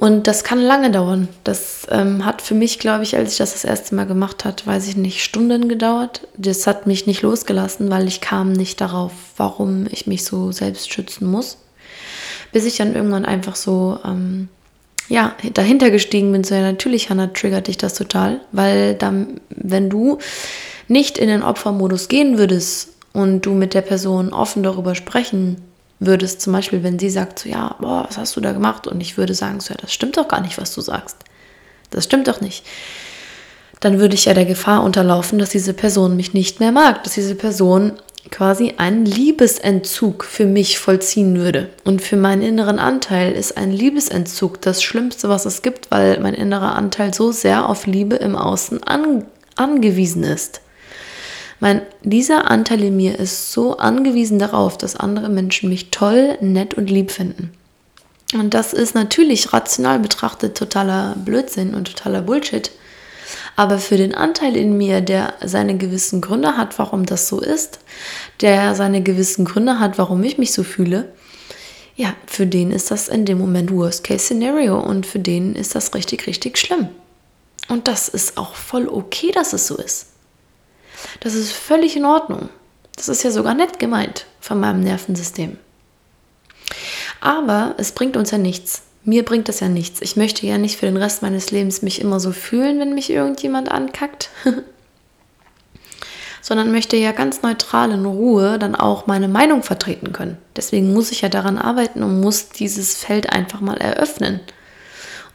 [0.00, 1.28] Und das kann lange dauern.
[1.44, 4.66] Das ähm, hat für mich, glaube ich, als ich das das erste Mal gemacht hat,
[4.66, 6.26] weiß ich nicht, Stunden gedauert.
[6.38, 10.90] Das hat mich nicht losgelassen, weil ich kam nicht darauf, warum ich mich so selbst
[10.90, 11.58] schützen muss.
[12.50, 14.48] Bis ich dann irgendwann einfach so, ähm,
[15.10, 19.90] ja, dahinter gestiegen bin, so ja, natürlich, Hannah, triggert dich das total, weil dann, wenn
[19.90, 20.16] du
[20.88, 25.58] nicht in den Opfermodus gehen würdest und du mit der Person offen darüber sprechen
[26.00, 28.86] würdest, zum Beispiel, wenn sie sagt, so ja, boah, was hast du da gemacht?
[28.86, 31.18] Und ich würde sagen, so ja, das stimmt doch gar nicht, was du sagst.
[31.90, 32.64] Das stimmt doch nicht.
[33.80, 37.14] Dann würde ich ja der Gefahr unterlaufen, dass diese Person mich nicht mehr mag, dass
[37.14, 37.92] diese Person
[38.30, 41.70] quasi einen Liebesentzug für mich vollziehen würde.
[41.84, 46.34] Und für meinen inneren Anteil ist ein Liebesentzug das Schlimmste, was es gibt, weil mein
[46.34, 49.24] innerer Anteil so sehr auf Liebe im Außen an,
[49.56, 50.60] angewiesen ist.
[51.60, 56.74] Mein, dieser Anteil in mir ist so angewiesen darauf, dass andere Menschen mich toll, nett
[56.74, 57.52] und lieb finden.
[58.32, 62.70] Und das ist natürlich rational betrachtet totaler Blödsinn und totaler Bullshit.
[63.56, 67.80] Aber für den Anteil in mir, der seine gewissen Gründe hat, warum das so ist,
[68.40, 71.12] der seine gewissen Gründe hat, warum ich mich so fühle,
[71.96, 76.26] ja, für den ist das in dem Moment Worst-Case-Szenario und für den ist das richtig,
[76.26, 76.88] richtig schlimm.
[77.68, 80.06] Und das ist auch voll okay, dass es so ist.
[81.20, 82.48] Das ist völlig in Ordnung.
[82.96, 85.56] Das ist ja sogar nett gemeint von meinem Nervensystem.
[87.20, 88.82] Aber es bringt uns ja nichts.
[89.04, 90.02] Mir bringt das ja nichts.
[90.02, 93.10] Ich möchte ja nicht für den Rest meines Lebens mich immer so fühlen, wenn mich
[93.10, 94.30] irgendjemand ankackt.
[96.42, 100.38] Sondern möchte ja ganz neutral in Ruhe dann auch meine Meinung vertreten können.
[100.56, 104.40] Deswegen muss ich ja daran arbeiten und muss dieses Feld einfach mal eröffnen.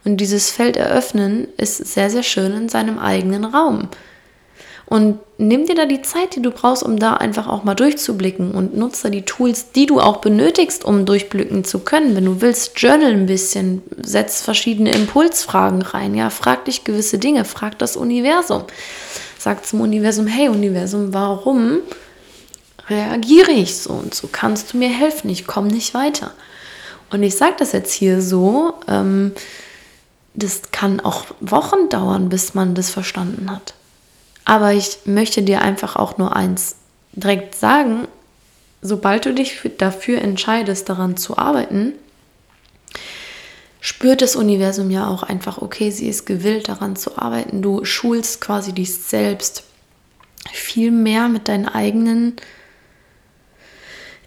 [0.04, 3.88] Und dieses Feld eröffnen ist sehr, sehr schön in seinem eigenen Raum.
[4.88, 8.52] Und nimm dir da die Zeit, die du brauchst, um da einfach auch mal durchzublicken
[8.52, 12.14] und nutze die Tools, die du auch benötigst, um durchblicken zu können.
[12.14, 17.44] Wenn du willst, journal ein bisschen, setz verschiedene Impulsfragen rein, ja, frag dich gewisse Dinge,
[17.44, 18.62] frag das Universum.
[19.38, 21.78] Sag zum Universum, hey Universum, warum
[22.88, 24.28] reagiere ich so und so?
[24.30, 25.28] Kannst du mir helfen?
[25.30, 26.32] Ich komme nicht weiter.
[27.10, 29.32] Und ich sage das jetzt hier so, ähm,
[30.34, 33.74] das kann auch Wochen dauern, bis man das verstanden hat.
[34.46, 36.76] Aber ich möchte dir einfach auch nur eins
[37.12, 38.06] direkt sagen,
[38.80, 41.94] sobald du dich dafür entscheidest, daran zu arbeiten,
[43.80, 47.60] spürt das Universum ja auch einfach, okay, sie ist gewillt, daran zu arbeiten.
[47.60, 49.64] Du schulst quasi dich selbst
[50.52, 52.36] viel mehr mit deinen eigenen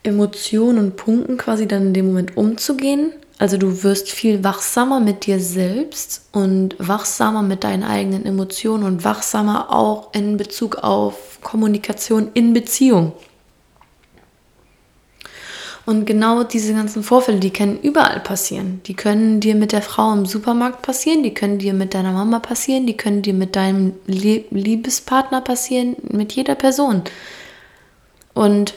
[0.03, 5.25] Emotionen und Punkten quasi dann in dem Moment umzugehen also du wirst viel wachsamer mit
[5.25, 12.31] dir selbst und wachsamer mit deinen eigenen Emotionen und wachsamer auch in Bezug auf Kommunikation
[12.33, 13.13] in Beziehung.
[15.85, 18.81] Und genau diese ganzen Vorfälle, die können überall passieren.
[18.85, 22.39] Die können dir mit der Frau im Supermarkt passieren, die können dir mit deiner Mama
[22.39, 27.03] passieren, die können dir mit deinem Liebespartner passieren, mit jeder Person.
[28.33, 28.73] Und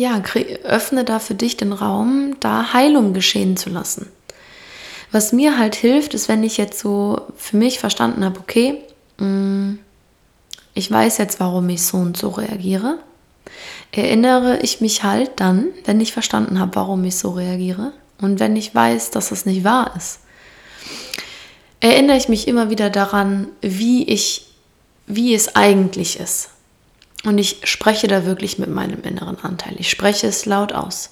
[0.00, 0.22] ja,
[0.62, 4.10] öffne da für dich den Raum, da Heilung geschehen zu lassen.
[5.12, 8.78] Was mir halt hilft, ist, wenn ich jetzt so für mich verstanden habe, okay,
[9.18, 9.74] mm,
[10.72, 12.98] ich weiß jetzt, warum ich so und so reagiere,
[13.92, 18.56] erinnere ich mich halt dann, wenn ich verstanden habe, warum ich so reagiere und wenn
[18.56, 20.20] ich weiß, dass es nicht wahr ist,
[21.80, 24.46] erinnere ich mich immer wieder daran, wie ich,
[25.06, 26.48] wie es eigentlich ist.
[27.24, 29.74] Und ich spreche da wirklich mit meinem inneren Anteil.
[29.78, 31.10] Ich spreche es laut aus.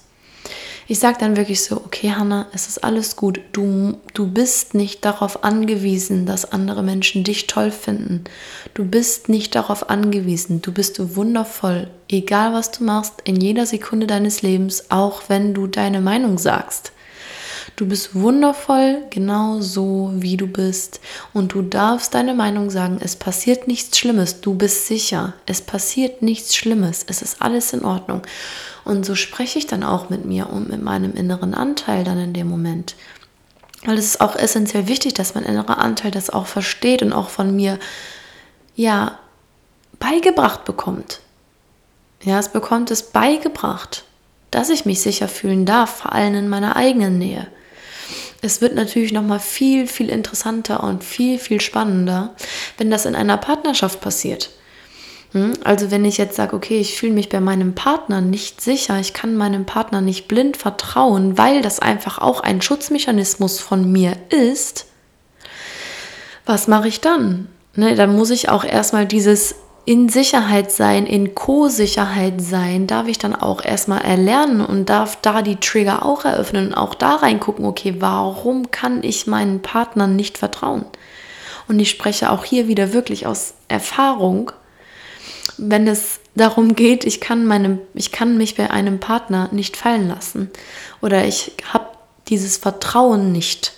[0.91, 3.39] Ich sage dann wirklich so, okay, Hannah, es ist alles gut.
[3.51, 8.23] Du, du bist nicht darauf angewiesen, dass andere Menschen dich toll finden.
[8.73, 10.63] Du bist nicht darauf angewiesen.
[10.63, 15.67] Du bist wundervoll, egal was du machst, in jeder Sekunde deines Lebens, auch wenn du
[15.67, 16.91] deine Meinung sagst.
[17.79, 20.99] Du bist wundervoll, genau so wie du bist.
[21.33, 22.97] Und du darfst deine Meinung sagen.
[22.99, 24.41] Es passiert nichts Schlimmes.
[24.41, 25.31] Du bist sicher.
[25.45, 27.05] Es passiert nichts Schlimmes.
[27.07, 28.23] Es ist alles in Ordnung.
[28.83, 32.33] Und so spreche ich dann auch mit mir und mit meinem inneren Anteil dann in
[32.33, 32.97] dem Moment.
[33.85, 37.29] Weil es ist auch essentiell wichtig, dass mein innerer Anteil das auch versteht und auch
[37.29, 37.79] von mir,
[38.75, 39.19] ja,
[39.99, 41.21] beigebracht bekommt.
[42.23, 44.03] Ja, es bekommt es beigebracht,
[44.51, 47.47] dass ich mich sicher fühlen darf, vor allem in meiner eigenen Nähe.
[48.41, 52.35] Es wird natürlich noch mal viel viel interessanter und viel viel spannender,
[52.77, 54.49] wenn das in einer Partnerschaft passiert.
[55.31, 55.53] Hm?
[55.63, 59.13] Also wenn ich jetzt sage, okay, ich fühle mich bei meinem Partner nicht sicher, ich
[59.13, 64.85] kann meinem Partner nicht blind vertrauen, weil das einfach auch ein Schutzmechanismus von mir ist,
[66.45, 67.47] was mache ich dann?
[67.75, 69.55] Ne, dann muss ich auch erstmal dieses
[69.89, 75.41] in Sicherheit sein, in Co-Sicherheit sein, darf ich dann auch erstmal erlernen und darf da
[75.41, 80.37] die Trigger auch eröffnen und auch da reingucken, okay, warum kann ich meinen Partnern nicht
[80.37, 80.85] vertrauen?
[81.67, 84.51] Und ich spreche auch hier wieder wirklich aus Erfahrung,
[85.57, 90.07] wenn es darum geht, ich kann, meinem, ich kann mich bei einem Partner nicht fallen
[90.07, 90.51] lassen
[91.01, 91.87] oder ich habe
[92.27, 93.73] dieses Vertrauen nicht.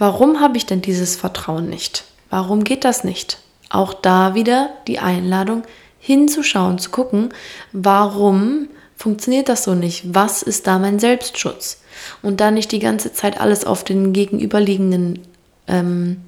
[0.00, 2.02] Warum habe ich denn dieses Vertrauen nicht?
[2.30, 3.38] Warum geht das nicht?
[3.76, 5.62] Auch da wieder die Einladung
[5.98, 7.28] hinzuschauen, zu gucken,
[7.72, 10.14] warum funktioniert das so nicht?
[10.14, 11.82] Was ist da mein Selbstschutz?
[12.22, 15.20] Und dann nicht die ganze Zeit alles auf den gegenüberliegenden
[15.68, 16.22] ähm,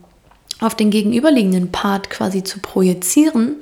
[0.61, 3.57] auf den gegenüberliegenden Part quasi zu projizieren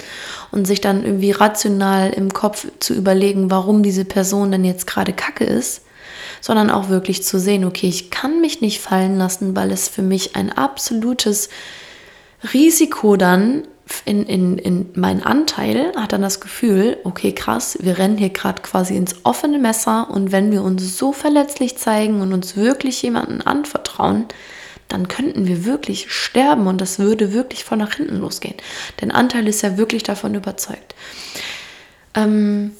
[0.51, 5.13] und sich dann irgendwie rational im Kopf zu überlegen, warum diese Person denn jetzt gerade
[5.13, 5.83] kacke ist,
[6.41, 10.01] sondern auch wirklich zu sehen, okay, ich kann mich nicht fallen lassen, weil es für
[10.01, 11.51] mich ein absolutes
[12.55, 13.67] Risiko dann
[14.07, 18.63] in, in, in mein Anteil hat dann das Gefühl, okay, krass, wir rennen hier gerade
[18.63, 23.43] quasi ins offene Messer und wenn wir uns so verletzlich zeigen und uns wirklich jemanden
[23.43, 24.27] anvertrauen,
[24.87, 28.55] dann könnten wir wirklich sterben und das würde wirklich von nach hinten losgehen.
[29.01, 30.95] Denn Anteil ist ja wirklich davon überzeugt.
[32.15, 32.71] Ähm,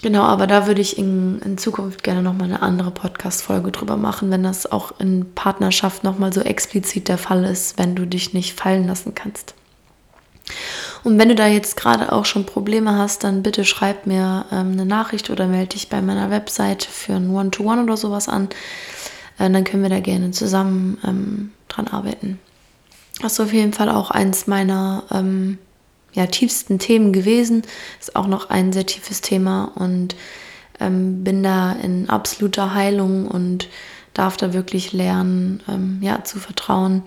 [0.00, 4.30] genau, aber da würde ich in, in Zukunft gerne nochmal eine andere Podcast-Folge drüber machen,
[4.30, 8.58] wenn das auch in Partnerschaft nochmal so explizit der Fall ist, wenn du dich nicht
[8.58, 9.54] fallen lassen kannst.
[11.04, 14.72] Und wenn du da jetzt gerade auch schon Probleme hast, dann bitte schreib mir ähm,
[14.72, 18.48] eine Nachricht oder melde dich bei meiner Website für ein One-to-One -One oder sowas an
[19.40, 22.38] äh, dann können wir da gerne zusammen ähm, dran arbeiten.
[23.20, 25.58] Das ist auf jeden Fall auch eins meiner ähm,
[26.12, 27.62] ja, tiefsten Themen gewesen.
[27.98, 30.14] Ist auch noch ein sehr tiefes Thema und
[30.78, 33.68] ähm, bin da in absoluter Heilung und
[34.14, 37.02] darf da wirklich lernen, ähm, ja, zu vertrauen.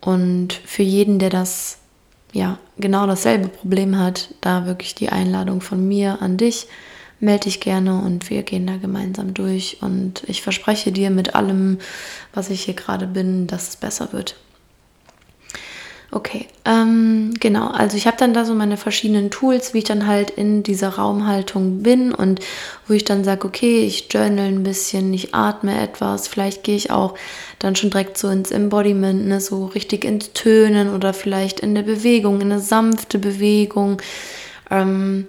[0.00, 1.78] Und für jeden, der das
[2.36, 6.68] ja genau dasselbe Problem hat, da wirklich die Einladung von mir an dich
[7.20, 9.78] melde dich gerne und wir gehen da gemeinsam durch.
[9.80, 11.78] Und ich verspreche dir mit allem,
[12.34, 14.36] was ich hier gerade bin, dass es besser wird.
[16.12, 17.66] Okay, ähm, genau.
[17.66, 20.90] Also ich habe dann da so meine verschiedenen Tools, wie ich dann halt in dieser
[20.90, 22.40] Raumhaltung bin und
[22.86, 26.92] wo ich dann sage, okay, ich journal ein bisschen, ich atme etwas, vielleicht gehe ich
[26.92, 27.16] auch
[27.58, 31.82] dann schon direkt so ins Embodiment, ne, so richtig ins Tönen oder vielleicht in der
[31.82, 34.00] Bewegung, in eine sanfte Bewegung.
[34.70, 35.28] Ähm,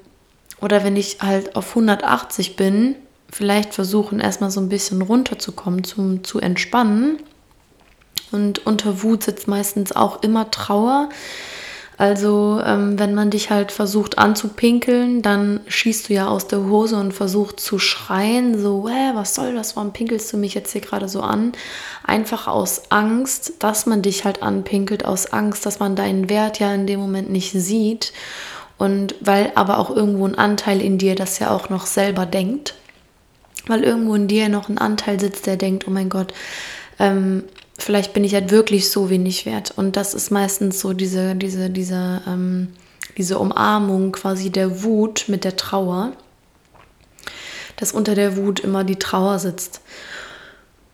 [0.60, 2.96] oder wenn ich halt auf 180 bin,
[3.32, 7.18] vielleicht versuchen erstmal so ein bisschen runterzukommen, zum, zu entspannen.
[8.32, 11.10] Und unter Wut sitzt meistens auch immer Trauer.
[11.98, 16.96] Also ähm, wenn man dich halt versucht anzupinkeln, dann schießt du ja aus der Hose
[16.96, 20.82] und versuchst zu schreien, so, Hä, was soll das, warum pinkelst du mich jetzt hier
[20.82, 21.54] gerade so an?
[22.04, 26.72] Einfach aus Angst, dass man dich halt anpinkelt, aus Angst, dass man deinen Wert ja
[26.72, 28.14] in dem Moment nicht sieht.
[28.78, 32.76] Und weil aber auch irgendwo ein Anteil in dir das ja auch noch selber denkt,
[33.66, 36.32] weil irgendwo in dir noch ein Anteil sitzt, der denkt, oh mein Gott,
[37.00, 37.44] ähm,
[37.78, 39.74] vielleicht bin ich halt wirklich so wenig wert.
[39.76, 42.70] Und das ist meistens so diese, diese, diese, ähm,
[43.18, 46.14] diese Umarmung quasi der Wut mit der Trauer,
[47.78, 49.82] dass unter der Wut immer die Trauer sitzt.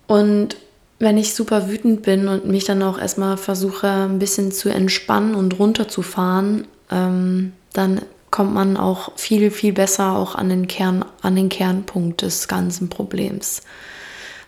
[0.08, 0.58] Und
[1.00, 5.36] wenn ich super wütend bin und mich dann auch erstmal versuche, ein bisschen zu entspannen
[5.36, 11.36] und runterzufahren, ähm, dann kommt man auch viel, viel besser auch an den, Kern, an
[11.36, 13.62] den Kernpunkt des ganzen Problems.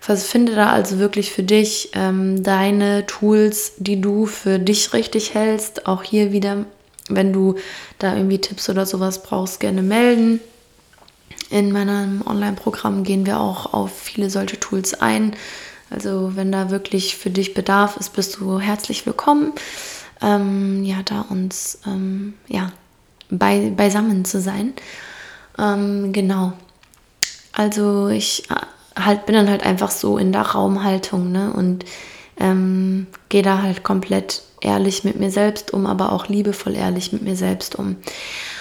[0.07, 5.87] Finde da also wirklich für dich ähm, deine Tools, die du für dich richtig hältst.
[5.87, 6.65] Auch hier wieder,
[7.09, 7.55] wenn du
[7.97, 10.39] da irgendwie Tipps oder sowas brauchst, gerne melden.
[11.49, 15.35] In meinem Online-Programm gehen wir auch auf viele solche Tools ein.
[15.89, 19.53] Also wenn da wirklich für dich Bedarf ist, bist du herzlich willkommen.
[20.21, 22.71] Ähm, ja, da uns ähm, ja,
[23.31, 24.73] bei, beisammen zu sein.
[25.57, 26.53] Ähm, genau.
[27.53, 28.55] Also ich äh,
[28.97, 31.51] halt, bin dann halt einfach so in der Raumhaltung ne?
[31.53, 31.86] und
[32.39, 37.21] ähm, gehe da halt komplett ehrlich mit mir selbst um, aber auch liebevoll ehrlich mit
[37.21, 37.97] mir selbst um.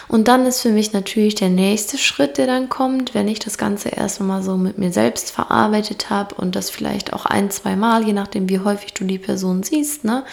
[0.07, 3.57] Und dann ist für mich natürlich der nächste Schritt, der dann kommt, wenn ich das
[3.57, 7.75] Ganze erst mal so mit mir selbst verarbeitet habe und das vielleicht auch ein, zwei
[7.75, 10.25] Mal, je nachdem, wie häufig du die Person siehst, ne,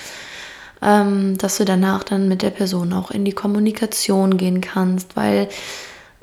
[0.81, 5.47] ähm, dass du danach dann mit der Person auch in die Kommunikation gehen kannst, weil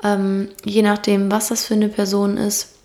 [0.03, 2.75] ähm, je nachdem, was das für eine Person ist,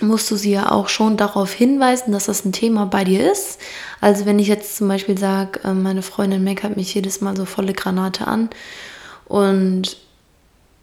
[0.00, 3.58] musst du sie ja auch schon darauf hinweisen, dass das ein Thema bei dir ist.
[4.00, 7.44] Also wenn ich jetzt zum Beispiel sage, äh, meine Freundin meckert mich jedes Mal so
[7.44, 8.48] volle Granate an
[9.26, 9.96] und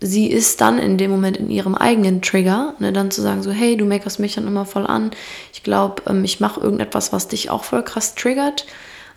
[0.02, 3.52] sie ist dann in dem Moment in ihrem eigenen Trigger, ne, dann zu sagen so,
[3.52, 5.12] hey, du meckerst mich dann immer voll an.
[5.54, 8.66] Ich glaube, ähm, ich mache irgendetwas, was dich auch voll krass triggert.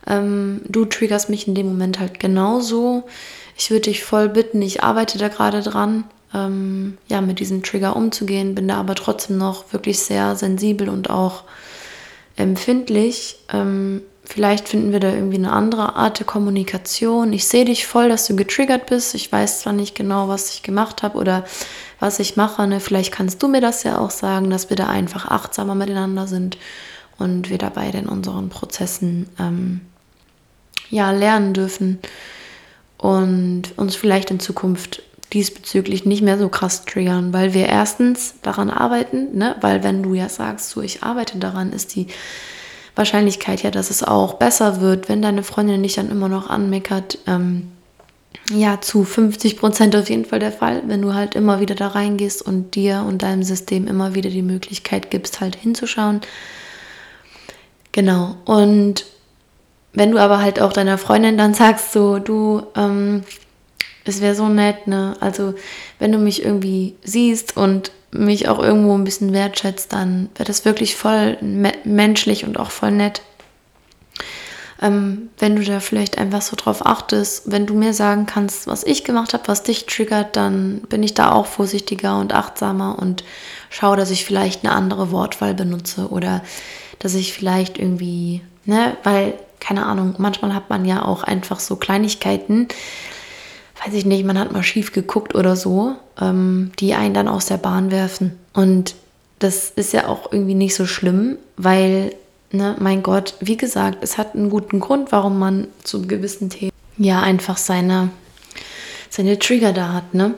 [0.07, 3.05] Ähm, du triggerst mich in dem Moment halt genauso.
[3.57, 7.97] Ich würde dich voll bitten, ich arbeite da gerade dran, ähm, ja, mit diesem Trigger
[7.97, 11.45] umzugehen, bin da aber trotzdem noch wirklich sehr sensibel und auch
[12.37, 13.39] empfindlich.
[13.53, 17.33] Ähm, Vielleicht finden wir da irgendwie eine andere Art der Kommunikation.
[17.33, 19.15] Ich sehe dich voll, dass du getriggert bist.
[19.15, 21.47] Ich weiß zwar nicht genau, was ich gemacht habe oder
[21.99, 22.67] was ich mache.
[22.67, 22.79] Ne?
[22.81, 26.59] Vielleicht kannst du mir das ja auch sagen, dass wir da einfach achtsamer miteinander sind
[27.17, 29.81] und wir dabei in unseren Prozessen ähm,
[30.91, 31.99] ja, lernen dürfen
[32.99, 38.71] und uns vielleicht in Zukunft diesbezüglich nicht mehr so krass triggern, weil wir erstens daran
[38.71, 39.57] arbeiten, ne?
[39.61, 42.07] weil wenn du ja sagst, so ich arbeite daran, ist die
[42.95, 47.19] Wahrscheinlichkeit ja, dass es auch besser wird, wenn deine Freundin dich dann immer noch anmeckert.
[47.27, 47.69] Ähm,
[48.51, 51.89] ja, zu 50 Prozent auf jeden Fall der Fall, wenn du halt immer wieder da
[51.89, 56.23] reingehst und dir und deinem System immer wieder die Möglichkeit gibst, halt hinzuschauen.
[57.93, 58.37] Genau.
[58.47, 59.05] Und
[59.93, 63.23] wenn du aber halt auch deiner Freundin dann sagst, so, du, ähm,
[64.09, 65.17] es wäre so nett, ne?
[65.21, 65.55] Also,
[65.99, 70.65] wenn du mich irgendwie siehst und mich auch irgendwo ein bisschen wertschätzt, dann wäre das
[70.65, 73.23] wirklich voll me menschlich und auch voll nett.
[74.81, 78.85] Ähm, wenn du da vielleicht einfach so drauf achtest, wenn du mir sagen kannst, was
[78.85, 83.25] ich gemacht habe, was dich triggert, dann bin ich da auch vorsichtiger und achtsamer und
[83.71, 86.43] schaue, dass ich vielleicht eine andere Wortwahl benutze oder
[87.01, 91.75] dass ich vielleicht irgendwie, ne, weil, keine Ahnung, manchmal hat man ja auch einfach so
[91.75, 92.69] Kleinigkeiten,
[93.85, 97.47] weiß ich nicht, man hat mal schief geguckt oder so, ähm, die einen dann aus
[97.47, 98.39] der Bahn werfen.
[98.53, 98.95] Und
[99.39, 102.15] das ist ja auch irgendwie nicht so schlimm, weil,
[102.51, 106.73] ne, mein Gott, wie gesagt, es hat einen guten Grund, warum man zu gewissen Themen
[106.97, 108.11] ja einfach seine,
[109.11, 110.35] seine Trigger da hat, ne?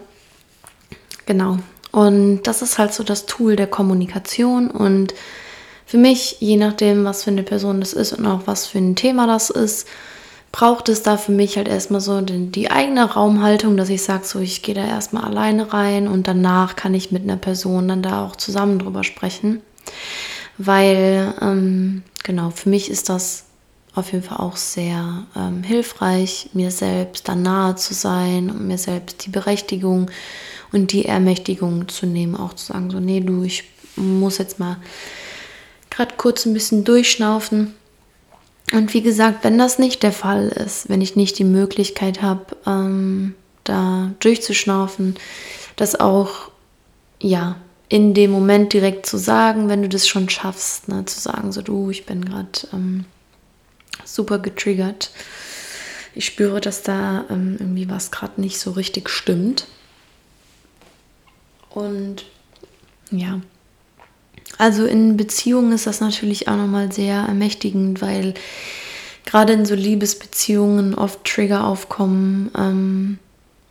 [1.27, 1.59] Genau.
[1.93, 5.15] Und das ist halt so das Tool der Kommunikation und
[5.87, 8.95] für mich, je nachdem, was für eine Person das ist und auch was für ein
[8.95, 9.89] Thema das ist,
[10.53, 14.41] braucht es da für mich halt erstmal so die, eigene Raumhaltung, dass ich sage, so
[14.41, 18.25] ich gehe da erstmal alleine rein und danach kann ich mit einer Person dann da
[18.25, 19.61] auch zusammen drüber sprechen.
[20.59, 23.45] Weil, ähm, genau, für mich ist das
[23.95, 28.79] auf jeden Fall auch sehr ähm, hilfreich, mir selbst dann nahe zu sein und mir
[28.79, 30.11] selbst die Berechtigung
[30.73, 33.65] und die Ermächtigung zu nehmen, auch zu sagen, so, nee, du, ich
[33.97, 34.77] muss jetzt mal
[35.91, 37.75] gerade kurz ein bisschen durchschnaufen
[38.73, 42.57] und wie gesagt, wenn das nicht der Fall ist, wenn ich nicht die Möglichkeit habe,
[42.67, 45.17] ähm, da durchzuschnaufen,
[45.77, 46.51] das auch,
[47.21, 47.57] ja,
[47.89, 51.61] in dem Moment direkt zu sagen, wenn du das schon schaffst, ne, zu sagen, so
[51.61, 53.05] du, ich bin gerade ähm,
[54.05, 55.11] super getriggert.
[56.15, 59.67] Ich spüre, dass da ähm, irgendwie was gerade nicht so richtig stimmt.
[61.71, 62.25] Und
[63.11, 63.41] ja,
[64.59, 68.35] also in Beziehungen ist das natürlich auch nochmal sehr ermächtigend, weil
[69.25, 73.19] gerade in so Liebesbeziehungen oft Trigger aufkommen, ähm,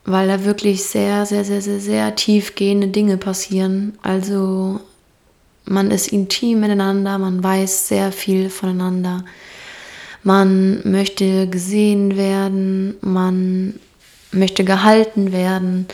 [0.06, 3.97] weil da wirklich sehr, sehr, sehr, sehr, sehr tiefgehende Dinge passieren.
[4.01, 4.80] Also
[5.66, 9.24] man ist intim miteinander, man weiß sehr viel voneinander.
[10.24, 13.80] Man möchte gesehen werden, man
[14.32, 15.88] möchte gehalten werden.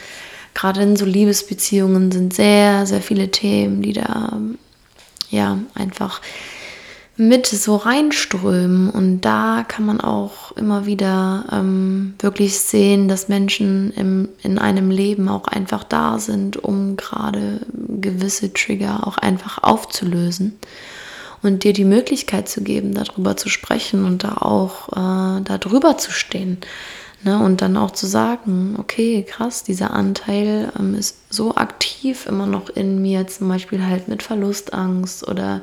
[0.54, 4.40] Gerade in so Liebesbeziehungen sind sehr, sehr viele Themen, die da
[5.36, 6.22] ja, einfach
[7.18, 8.90] mit so reinströmen.
[8.90, 14.92] Und da kann man auch immer wieder ähm, wirklich sehen, dass Menschen im, in einem
[14.92, 20.58] Leben auch einfach da sind, um gerade gewisse Trigger auch einfach aufzulösen.
[21.42, 26.12] Und dir die Möglichkeit zu geben, darüber zu sprechen und da auch äh, darüber zu
[26.12, 26.58] stehen.
[27.24, 27.40] Ne?
[27.40, 32.70] Und dann auch zu sagen, okay, krass, dieser Anteil ähm, ist so aktiv immer noch
[32.70, 35.62] in mir, zum Beispiel halt mit Verlustangst oder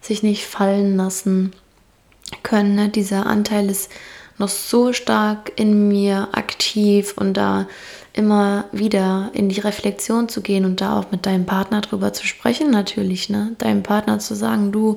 [0.00, 1.52] sich nicht fallen lassen
[2.42, 2.74] können.
[2.74, 2.88] Ne?
[2.88, 3.90] Dieser Anteil ist
[4.38, 7.66] noch so stark in mir aktiv und da
[8.12, 12.26] immer wieder in die Reflexion zu gehen und da auch mit deinem Partner drüber zu
[12.26, 13.54] sprechen, natürlich, ne?
[13.58, 14.96] Deinem Partner zu sagen, du,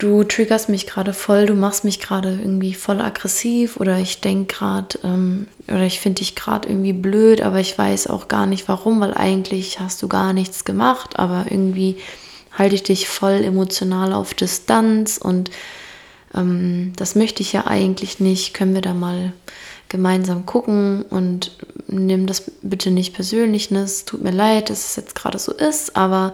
[0.00, 4.54] du triggerst mich gerade voll, du machst mich gerade irgendwie voll aggressiv oder ich denke
[4.54, 8.66] gerade ähm, oder ich finde dich gerade irgendwie blöd, aber ich weiß auch gar nicht
[8.66, 11.96] warum, weil eigentlich hast du gar nichts gemacht, aber irgendwie
[12.52, 15.50] halte ich dich voll emotional auf Distanz und
[16.34, 18.54] ähm, das möchte ich ja eigentlich nicht.
[18.54, 19.32] Können wir da mal
[19.88, 21.52] gemeinsam gucken und
[21.88, 23.70] nimm das bitte nicht persönlich.
[23.70, 23.80] Ne?
[23.80, 26.32] Es tut mir leid, dass es jetzt gerade so ist, aber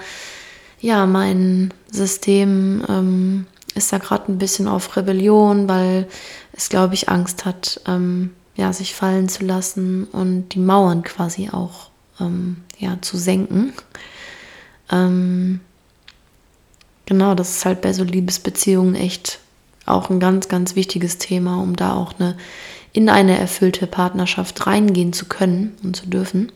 [0.80, 3.46] ja, mein System ähm,
[3.76, 6.08] ist da gerade ein bisschen auf Rebellion, weil
[6.52, 11.50] es, glaube ich, Angst hat, ähm, ja, sich fallen zu lassen und die Mauern quasi
[11.50, 13.74] auch ähm, ja, zu senken.
[14.90, 15.60] Ähm,
[17.04, 19.40] genau, das ist halt bei so Liebesbeziehungen echt
[19.84, 22.36] auch ein ganz, ganz wichtiges Thema, um da auch eine,
[22.92, 26.50] in eine erfüllte Partnerschaft reingehen zu können und zu dürfen.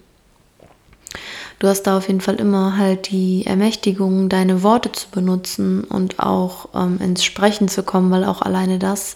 [1.61, 6.19] Du hast da auf jeden Fall immer halt die Ermächtigung, deine Worte zu benutzen und
[6.19, 9.15] auch ähm, ins Sprechen zu kommen, weil auch alleine das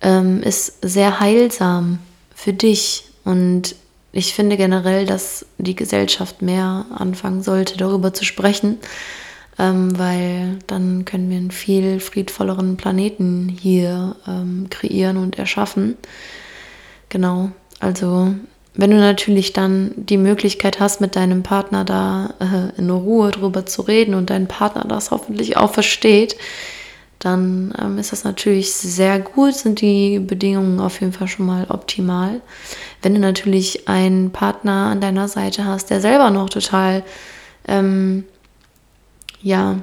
[0.00, 2.00] ähm, ist sehr heilsam
[2.34, 3.04] für dich.
[3.24, 3.76] Und
[4.10, 8.78] ich finde generell, dass die Gesellschaft mehr anfangen sollte, darüber zu sprechen,
[9.56, 15.96] ähm, weil dann können wir einen viel friedvolleren Planeten hier ähm, kreieren und erschaffen.
[17.08, 18.34] Genau, also
[18.74, 23.66] wenn du natürlich dann die Möglichkeit hast, mit deinem Partner da äh, in Ruhe drüber
[23.66, 26.36] zu reden und dein Partner das hoffentlich auch versteht,
[27.18, 31.66] dann ähm, ist das natürlich sehr gut, sind die Bedingungen auf jeden Fall schon mal
[31.68, 32.40] optimal.
[33.02, 37.04] Wenn du natürlich einen Partner an deiner Seite hast, der selber noch total
[37.68, 38.24] ähm,
[39.42, 39.76] ja,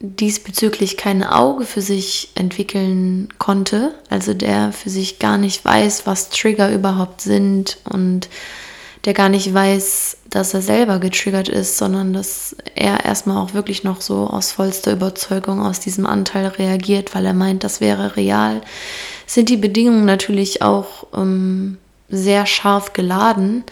[0.00, 6.30] diesbezüglich kein Auge für sich entwickeln konnte, also der für sich gar nicht weiß, was
[6.30, 8.28] Trigger überhaupt sind und
[9.04, 13.84] der gar nicht weiß, dass er selber getriggert ist, sondern dass er erstmal auch wirklich
[13.84, 18.62] noch so aus vollster Überzeugung aus diesem Anteil reagiert, weil er meint, das wäre real,
[19.26, 21.78] sind die Bedingungen natürlich auch ähm,
[22.08, 23.64] sehr scharf geladen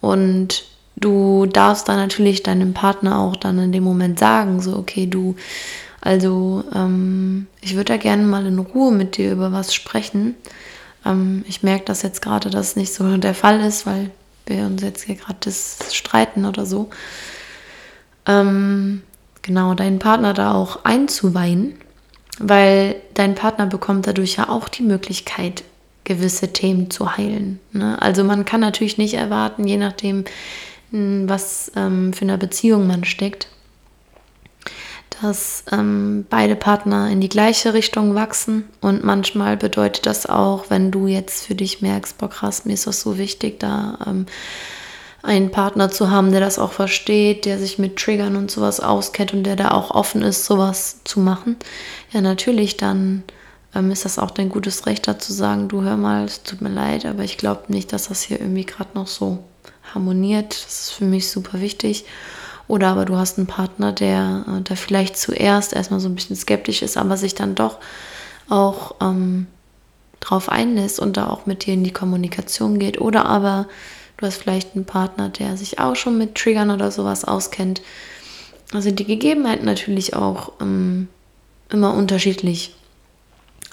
[0.00, 0.64] und
[1.00, 5.34] du darfst dann natürlich deinem Partner auch dann in dem Moment sagen, so, okay, du,
[6.00, 10.34] also ähm, ich würde da gerne mal in Ruhe mit dir über was sprechen.
[11.04, 14.10] Ähm, ich merke, dass jetzt gerade das nicht so der Fall ist, weil
[14.46, 16.90] wir uns jetzt hier gerade das streiten oder so.
[18.26, 19.02] Ähm,
[19.42, 21.74] genau, deinen Partner da auch einzuweihen,
[22.38, 25.64] weil dein Partner bekommt dadurch ja auch die Möglichkeit,
[26.04, 27.60] gewisse Themen zu heilen.
[27.72, 28.00] Ne?
[28.00, 30.24] Also man kann natürlich nicht erwarten, je nachdem,
[30.90, 33.48] was ähm, für eine Beziehung man steckt,
[35.22, 40.90] dass ähm, beide Partner in die gleiche Richtung wachsen und manchmal bedeutet das auch, wenn
[40.90, 44.26] du jetzt für dich merkst, boah krass, mir ist das so wichtig, da ähm,
[45.22, 49.34] einen Partner zu haben, der das auch versteht, der sich mit Triggern und sowas auskennt
[49.34, 51.56] und der da auch offen ist, sowas zu machen.
[52.10, 53.22] Ja, natürlich, dann
[53.74, 56.70] ähm, ist das auch dein gutes Recht dazu sagen, du hör mal, es tut mir
[56.70, 59.44] leid, aber ich glaube nicht, dass das hier irgendwie gerade noch so
[59.94, 60.50] harmoniert.
[60.64, 62.04] Das ist für mich super wichtig.
[62.68, 66.36] Oder aber du hast einen Partner, der, äh, der vielleicht zuerst erstmal so ein bisschen
[66.36, 67.78] skeptisch ist, aber sich dann doch
[68.48, 69.46] auch ähm,
[70.20, 73.00] drauf einlässt und da auch mit dir in die Kommunikation geht.
[73.00, 73.66] Oder aber
[74.18, 77.82] du hast vielleicht einen Partner, der sich auch schon mit Triggern oder sowas auskennt.
[78.72, 81.08] Also die Gegebenheiten natürlich auch ähm,
[81.70, 82.74] immer unterschiedlich.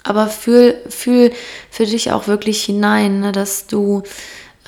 [0.02, 1.32] Aber fühl, fühl
[1.70, 4.02] für dich auch wirklich hinein, ne, dass du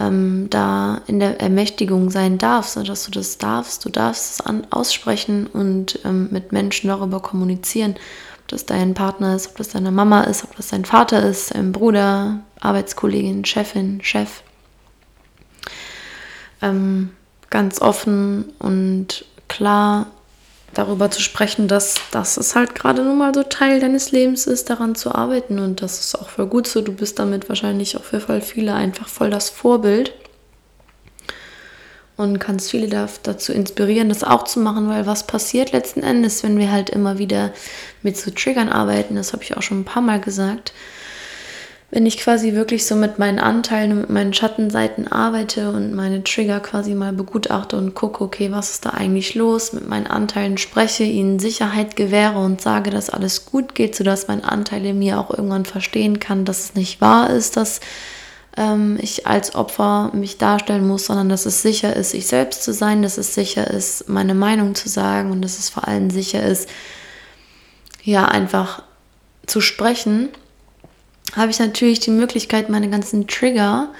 [0.00, 3.84] ähm, da in der Ermächtigung sein darfst, ne, dass du das darfst.
[3.84, 7.94] Du darfst es an, aussprechen und ähm, mit Menschen darüber kommunizieren.
[8.40, 11.54] Ob das dein Partner ist, ob das deine Mama ist, ob das dein Vater ist,
[11.54, 14.42] dein Bruder, Arbeitskollegin, Chefin, Chef.
[16.62, 17.10] Ähm,
[17.50, 20.06] ganz offen und klar
[20.74, 24.70] darüber zu sprechen, dass, dass es halt gerade nun mal so Teil deines Lebens ist,
[24.70, 25.58] daran zu arbeiten.
[25.58, 26.80] Und das ist auch voll gut so.
[26.80, 30.12] Du bist damit wahrscheinlich auch für voll viele einfach voll das Vorbild.
[32.16, 36.58] und kannst viele dazu inspirieren, das auch zu machen, weil was passiert letzten Endes, wenn
[36.58, 37.50] wir halt immer wieder
[38.02, 40.74] mit so Triggern arbeiten, das habe ich auch schon ein paar Mal gesagt,
[41.90, 46.22] wenn ich quasi wirklich so mit meinen Anteilen und mit meinen Schattenseiten arbeite und meine
[46.22, 50.56] Trigger quasi mal begutachte und gucke, okay, was ist da eigentlich los, mit meinen Anteilen
[50.56, 55.18] spreche, ihnen Sicherheit gewähre und sage, dass alles gut geht, sodass mein Anteil in mir
[55.18, 57.80] auch irgendwann verstehen kann, dass es nicht wahr ist, dass
[58.56, 62.72] ähm, ich als Opfer mich darstellen muss, sondern dass es sicher ist, ich selbst zu
[62.72, 66.44] sein, dass es sicher ist, meine Meinung zu sagen und dass es vor allem sicher
[66.44, 66.68] ist,
[68.04, 68.84] ja, einfach
[69.46, 70.28] zu sprechen
[71.34, 73.90] habe ich natürlich die Möglichkeit, meine ganzen Trigger,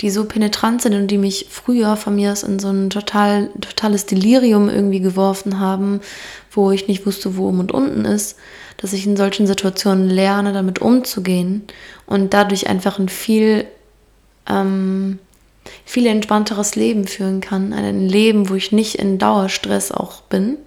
[0.00, 3.48] die so penetrant sind und die mich früher von mir aus in so ein total,
[3.60, 6.00] totales Delirium irgendwie geworfen haben,
[6.50, 8.36] wo ich nicht wusste, wo oben und unten ist,
[8.76, 11.62] dass ich in solchen Situationen lerne, damit umzugehen
[12.06, 13.66] und dadurch einfach ein viel,
[14.48, 15.20] ähm,
[15.84, 17.72] viel entspannteres Leben führen kann.
[17.72, 20.58] Ein Leben, wo ich nicht in Dauerstress auch bin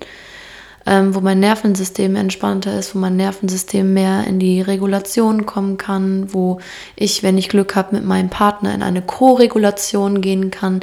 [0.87, 6.33] ähm, wo mein Nervensystem entspannter ist, wo mein Nervensystem mehr in die Regulation kommen kann,
[6.33, 6.59] wo
[6.95, 10.79] ich, wenn ich Glück habe, mit meinem Partner in eine Co-Regulation gehen kann,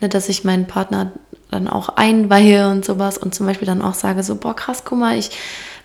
[0.00, 1.12] ne, dass ich meinen Partner
[1.50, 4.98] dann auch einweihe und sowas und zum Beispiel dann auch sage so, boah krass, guck
[4.98, 5.30] mal, ich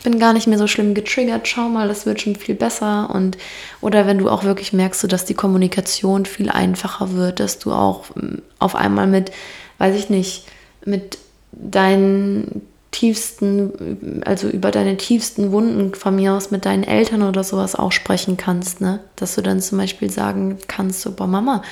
[0.04, 3.38] bin gar nicht mehr so schlimm getriggert, schau mal, das wird schon viel besser und
[3.82, 7.72] oder wenn du auch wirklich merkst, so, dass die Kommunikation viel einfacher wird, dass du
[7.72, 9.32] auch ähm, auf einmal mit,
[9.80, 10.46] weiß ich nicht,
[10.86, 11.18] mit
[11.54, 12.62] deinen
[12.94, 17.92] tiefsten, also über deine tiefsten Wunden von mir aus mit deinen Eltern oder sowas auch
[17.92, 19.02] sprechen kannst, ne?
[19.18, 21.64] Dass du dann zum Beispiel sagen kannst, so, boah, Mama,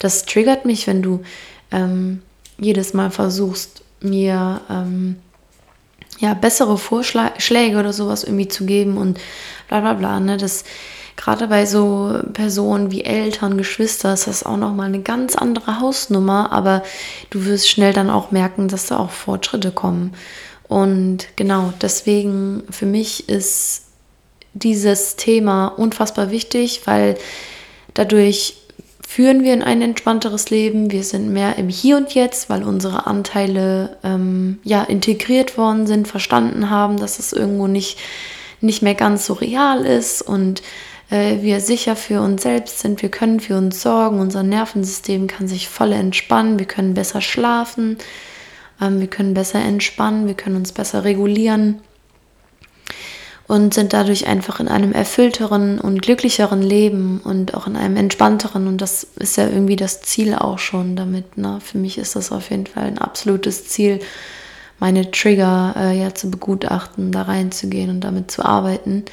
[0.00, 1.22] das triggert mich, wenn du
[1.70, 2.20] ähm,
[2.58, 5.16] jedes Mal versuchst, mir ähm,
[6.18, 9.18] ja, bessere Vorschläge oder sowas irgendwie zu geben und
[9.68, 10.36] bla bla bla, ne?
[10.36, 10.64] Das
[11.16, 16.50] gerade bei so Personen wie Eltern, Geschwister ist das auch nochmal eine ganz andere Hausnummer,
[16.52, 16.82] aber
[17.30, 20.14] du wirst schnell dann auch merken, dass da auch Fortschritte kommen.
[20.68, 23.82] Und genau deswegen für mich ist
[24.54, 27.16] dieses Thema unfassbar wichtig, weil
[27.92, 28.56] dadurch
[29.06, 30.90] führen wir in ein entspannteres Leben.
[30.90, 36.08] Wir sind mehr im Hier und Jetzt, weil unsere Anteile ähm, ja integriert worden sind,
[36.08, 37.98] verstanden haben, dass es irgendwo nicht,
[38.60, 40.62] nicht mehr ganz so real ist und
[41.10, 43.02] äh, wir sicher für uns selbst sind.
[43.02, 44.20] Wir können für uns sorgen.
[44.20, 46.58] Unser Nervensystem kann sich voll entspannen.
[46.58, 47.98] Wir können besser schlafen.
[48.80, 51.80] Ähm, wir können besser entspannen, wir können uns besser regulieren
[53.46, 58.66] und sind dadurch einfach in einem erfüllteren und glücklicheren Leben und auch in einem entspannteren.
[58.66, 61.36] Und das ist ja irgendwie das Ziel auch schon damit.
[61.36, 61.58] Ne?
[61.62, 64.00] Für mich ist das auf jeden Fall ein absolutes Ziel,
[64.80, 69.04] meine Trigger äh, ja zu begutachten, da reinzugehen und damit zu arbeiten,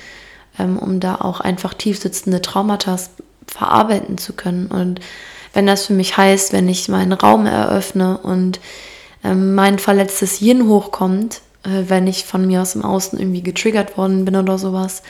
[0.57, 2.97] ähm, um da auch einfach tiefsitzende Traumata
[3.47, 4.67] verarbeiten zu können.
[4.67, 5.01] Und
[5.53, 8.61] wenn das für mich heißt, wenn ich meinen Raum eröffne und
[9.23, 14.25] mein verletztes Yin hochkommt, äh, wenn ich von mir aus im Außen irgendwie getriggert worden
[14.25, 15.03] bin oder sowas,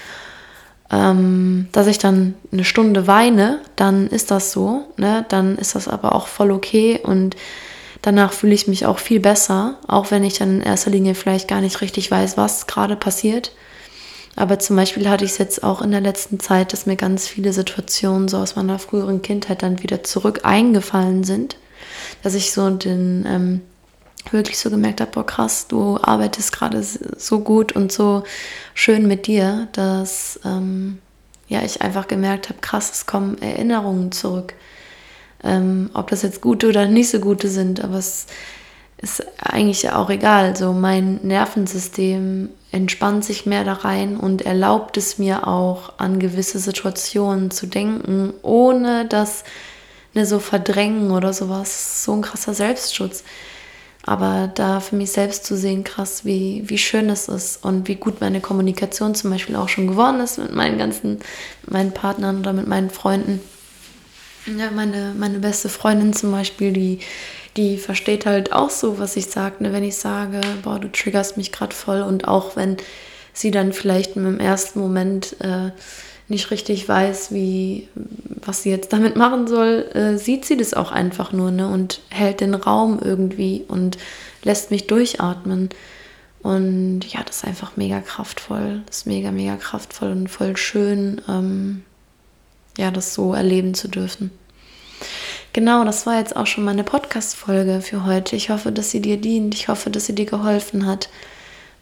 [0.92, 5.26] ähm, dass ich dann eine Stunde weine, dann ist das so, ne?
[5.30, 7.38] dann ist das aber auch voll okay und
[8.02, 11.48] danach fühle ich mich auch viel besser, auch wenn ich dann in erster Linie vielleicht
[11.48, 13.54] gar nicht richtig weiß, was gerade passiert.
[14.36, 17.28] Aber zum Beispiel hatte ich es jetzt auch in der letzten Zeit, dass mir ganz
[17.28, 21.58] viele Situationen so aus meiner früheren Kindheit dann wieder zurück eingefallen sind,
[22.24, 23.62] dass ich so den ähm,
[24.32, 28.24] wirklich so gemerkt habe, boah krass, du arbeitest gerade so gut und so
[28.74, 31.00] schön mit dir, dass ähm,
[31.48, 34.54] ja ich einfach gemerkt habe, krass, es kommen Erinnerungen zurück.
[35.44, 38.28] Ähm, ob das jetzt gute oder nicht so gute sind, aber es
[39.02, 40.56] ist eigentlich auch egal.
[40.56, 46.60] So mein Nervensystem entspannt sich mehr da rein und erlaubt es mir auch an gewisse
[46.60, 49.44] Situationen zu denken, ohne dass
[50.14, 52.04] eine so verdrängen oder sowas.
[52.04, 53.24] So ein krasser Selbstschutz.
[54.04, 57.96] Aber da für mich selbst zu sehen, krass, wie, wie schön es ist und wie
[57.96, 61.20] gut meine Kommunikation zum Beispiel auch schon geworden ist mit meinen ganzen,
[61.68, 63.40] meinen Partnern oder mit meinen Freunden.
[64.48, 67.00] Ja, meine, meine beste Freundin zum Beispiel, die,
[67.58, 69.72] die versteht halt auch so, was ich sage, ne?
[69.72, 72.78] wenn ich sage, boah, du triggerst mich gerade voll und auch wenn
[73.34, 75.70] sie dann vielleicht im ersten Moment äh,
[76.32, 77.88] nicht richtig weiß, wie,
[78.44, 81.68] was sie jetzt damit machen soll, äh, sieht sie das auch einfach nur ne?
[81.68, 83.98] und hält den Raum irgendwie und
[84.44, 85.70] lässt mich durchatmen.
[86.42, 88.82] Und ja, das ist einfach mega kraftvoll.
[88.88, 91.84] Das ist mega, mega kraftvoll und voll schön, ähm,
[92.78, 94.32] ja, das so erleben zu dürfen.
[95.54, 98.36] Genau, das war jetzt auch schon meine Podcast-Folge für heute.
[98.36, 99.54] Ich hoffe, dass sie dir dient.
[99.54, 101.10] Ich hoffe, dass sie dir geholfen hat.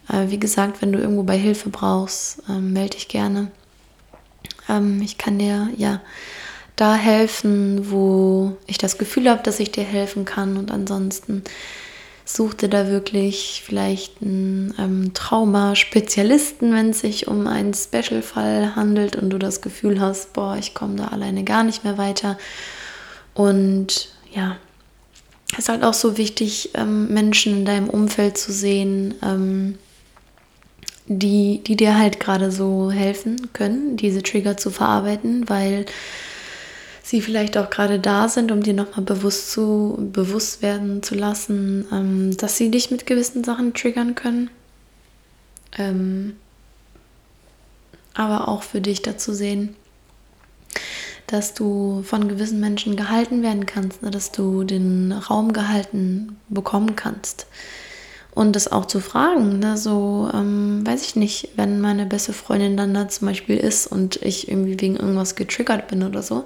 [0.08, 3.50] Äh, wie gesagt, wenn du irgendwo bei Hilfe brauchst, äh, melde dich gerne.
[4.70, 6.00] Ähm, ich kann dir ja
[6.76, 10.56] da helfen, wo ich das Gefühl habe, dass ich dir helfen kann.
[10.56, 11.42] Und ansonsten
[12.24, 19.16] such dir da wirklich vielleicht einen ähm, Trauma-Spezialisten, wenn es sich um einen Special-Fall handelt
[19.16, 22.38] und du das Gefühl hast, boah, ich komme da alleine gar nicht mehr weiter.
[23.34, 24.56] Und ja,
[25.52, 29.78] es ist halt auch so wichtig, ähm, Menschen in deinem Umfeld zu sehen, ähm,
[31.12, 35.86] die, die dir halt gerade so helfen können, diese Trigger zu verarbeiten, weil
[37.02, 41.84] sie vielleicht auch gerade da sind, um dir nochmal bewusst zu bewusst werden zu lassen,
[41.92, 44.50] ähm, dass sie dich mit gewissen Sachen triggern können.
[45.76, 46.36] Ähm,
[48.14, 49.74] aber auch für dich dazu sehen,
[51.26, 54.12] dass du von gewissen Menschen gehalten werden kannst, ne?
[54.12, 57.46] dass du den Raum gehalten bekommen kannst.
[58.32, 59.76] Und das auch zu fragen, ne?
[59.76, 64.16] so, ähm, weiß ich nicht, wenn meine beste Freundin dann da zum Beispiel ist und
[64.22, 66.44] ich irgendwie wegen irgendwas getriggert bin oder so,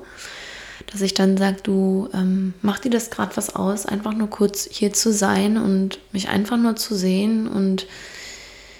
[0.90, 4.66] dass ich dann sage, du, ähm, mach dir das gerade was aus, einfach nur kurz
[4.70, 7.86] hier zu sein und mich einfach nur zu sehen und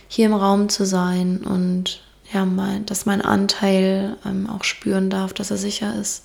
[0.08, 2.02] hier im Raum zu sein und
[2.32, 6.24] ja, mein, dass mein Anteil ähm, auch spüren darf, dass er sicher ist.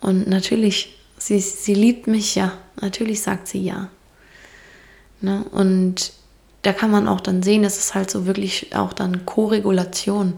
[0.00, 3.88] Und natürlich, sie, sie liebt mich ja, natürlich sagt sie ja.
[5.22, 5.44] Ne?
[5.50, 6.12] Und
[6.62, 10.34] da kann man auch dann sehen, dass es halt so wirklich auch dann Koregulation,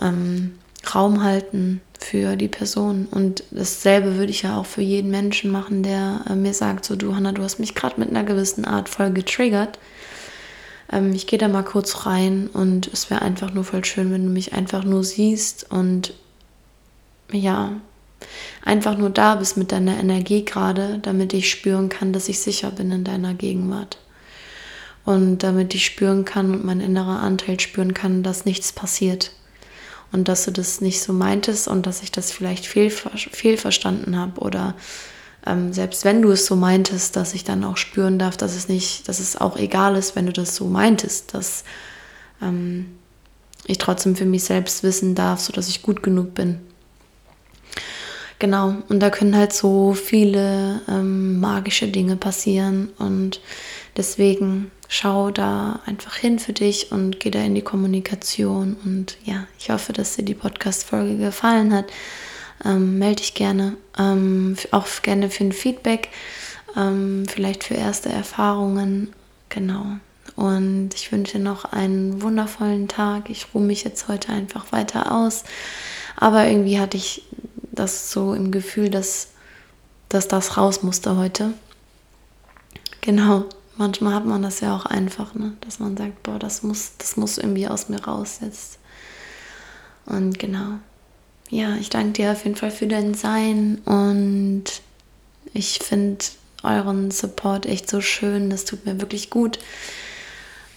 [0.00, 0.58] ähm,
[0.94, 3.06] Raum halten für die Person.
[3.10, 6.96] Und dasselbe würde ich ja auch für jeden Menschen machen, der äh, mir sagt, so
[6.96, 9.78] du Hanna, du hast mich gerade mit einer gewissen Art voll getriggert.
[10.92, 14.26] Ähm, ich gehe da mal kurz rein und es wäre einfach nur voll schön, wenn
[14.26, 16.12] du mich einfach nur siehst und
[17.32, 17.72] ja,
[18.64, 22.70] einfach nur da bist mit deiner Energie gerade, damit ich spüren kann, dass ich sicher
[22.70, 23.98] bin in deiner Gegenwart.
[25.04, 29.32] Und damit ich spüren kann und mein innerer Anteil spüren kann, dass nichts passiert.
[30.12, 34.74] Und dass du das nicht so meintest und dass ich das vielleicht fehlverstanden habe oder
[35.46, 38.68] ähm, selbst wenn du es so meintest, dass ich dann auch spüren darf, dass es
[38.68, 41.64] nicht, dass es auch egal ist, wenn du das so meintest, dass
[42.40, 42.86] ähm,
[43.66, 46.60] ich trotzdem für mich selbst wissen darf, so dass ich gut genug bin.
[48.38, 53.40] Genau, und da können halt so viele ähm, magische Dinge passieren und
[53.96, 59.46] deswegen schau da einfach hin für dich und geh da in die Kommunikation und ja,
[59.58, 61.86] ich hoffe, dass dir die Podcast-Folge gefallen hat
[62.64, 63.76] ähm, melde dich gerne.
[63.98, 66.08] Ähm, auch gerne für ein Feedback,
[66.76, 69.12] ähm, vielleicht für erste Erfahrungen.
[69.48, 69.84] Genau.
[70.36, 73.30] Und ich wünsche noch einen wundervollen Tag.
[73.30, 75.44] Ich ruhe mich jetzt heute einfach weiter aus.
[76.16, 77.22] Aber irgendwie hatte ich
[77.72, 79.28] das so im Gefühl, dass,
[80.08, 81.54] dass das raus musste heute.
[83.00, 83.44] Genau.
[83.76, 85.56] Manchmal hat man das ja auch einfach, ne?
[85.60, 88.78] dass man sagt, boah, das muss, das muss irgendwie aus mir raus jetzt.
[90.06, 90.78] Und genau
[91.50, 94.64] ja, ich danke dir auf jeden Fall für dein Sein und
[95.52, 96.24] ich finde
[96.62, 98.50] euren Support echt so schön.
[98.50, 99.58] Das tut mir wirklich gut.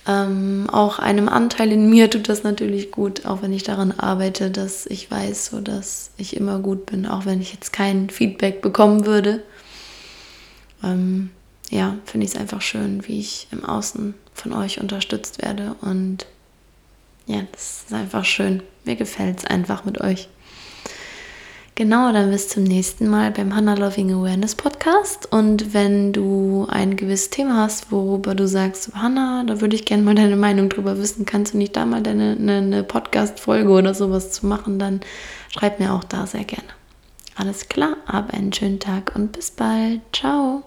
[0.05, 4.51] Ähm, auch einem Anteil in mir tut das natürlich gut, auch wenn ich daran arbeite,
[4.51, 8.61] dass ich weiß, so dass ich immer gut bin, auch wenn ich jetzt kein Feedback
[8.61, 9.43] bekommen würde.
[10.83, 11.31] Ähm,
[11.69, 16.25] ja, finde ich es einfach schön, wie ich im Außen von euch unterstützt werde und
[17.25, 18.63] ja, das ist einfach schön.
[18.85, 20.29] Mir gefällt es einfach mit euch.
[21.77, 25.31] Genau, dann bis zum nächsten Mal beim Hannah Loving Awareness Podcast.
[25.31, 30.01] Und wenn du ein gewisses Thema hast, worüber du sagst, Hannah, da würde ich gerne
[30.01, 33.93] mal deine Meinung drüber wissen, kannst du nicht da mal deine eine, eine Podcast-Folge oder
[33.93, 35.01] sowas zu machen, dann
[35.51, 36.69] schreib mir auch da sehr gerne.
[37.35, 40.01] Alles klar, hab einen schönen Tag und bis bald.
[40.13, 40.66] Ciao.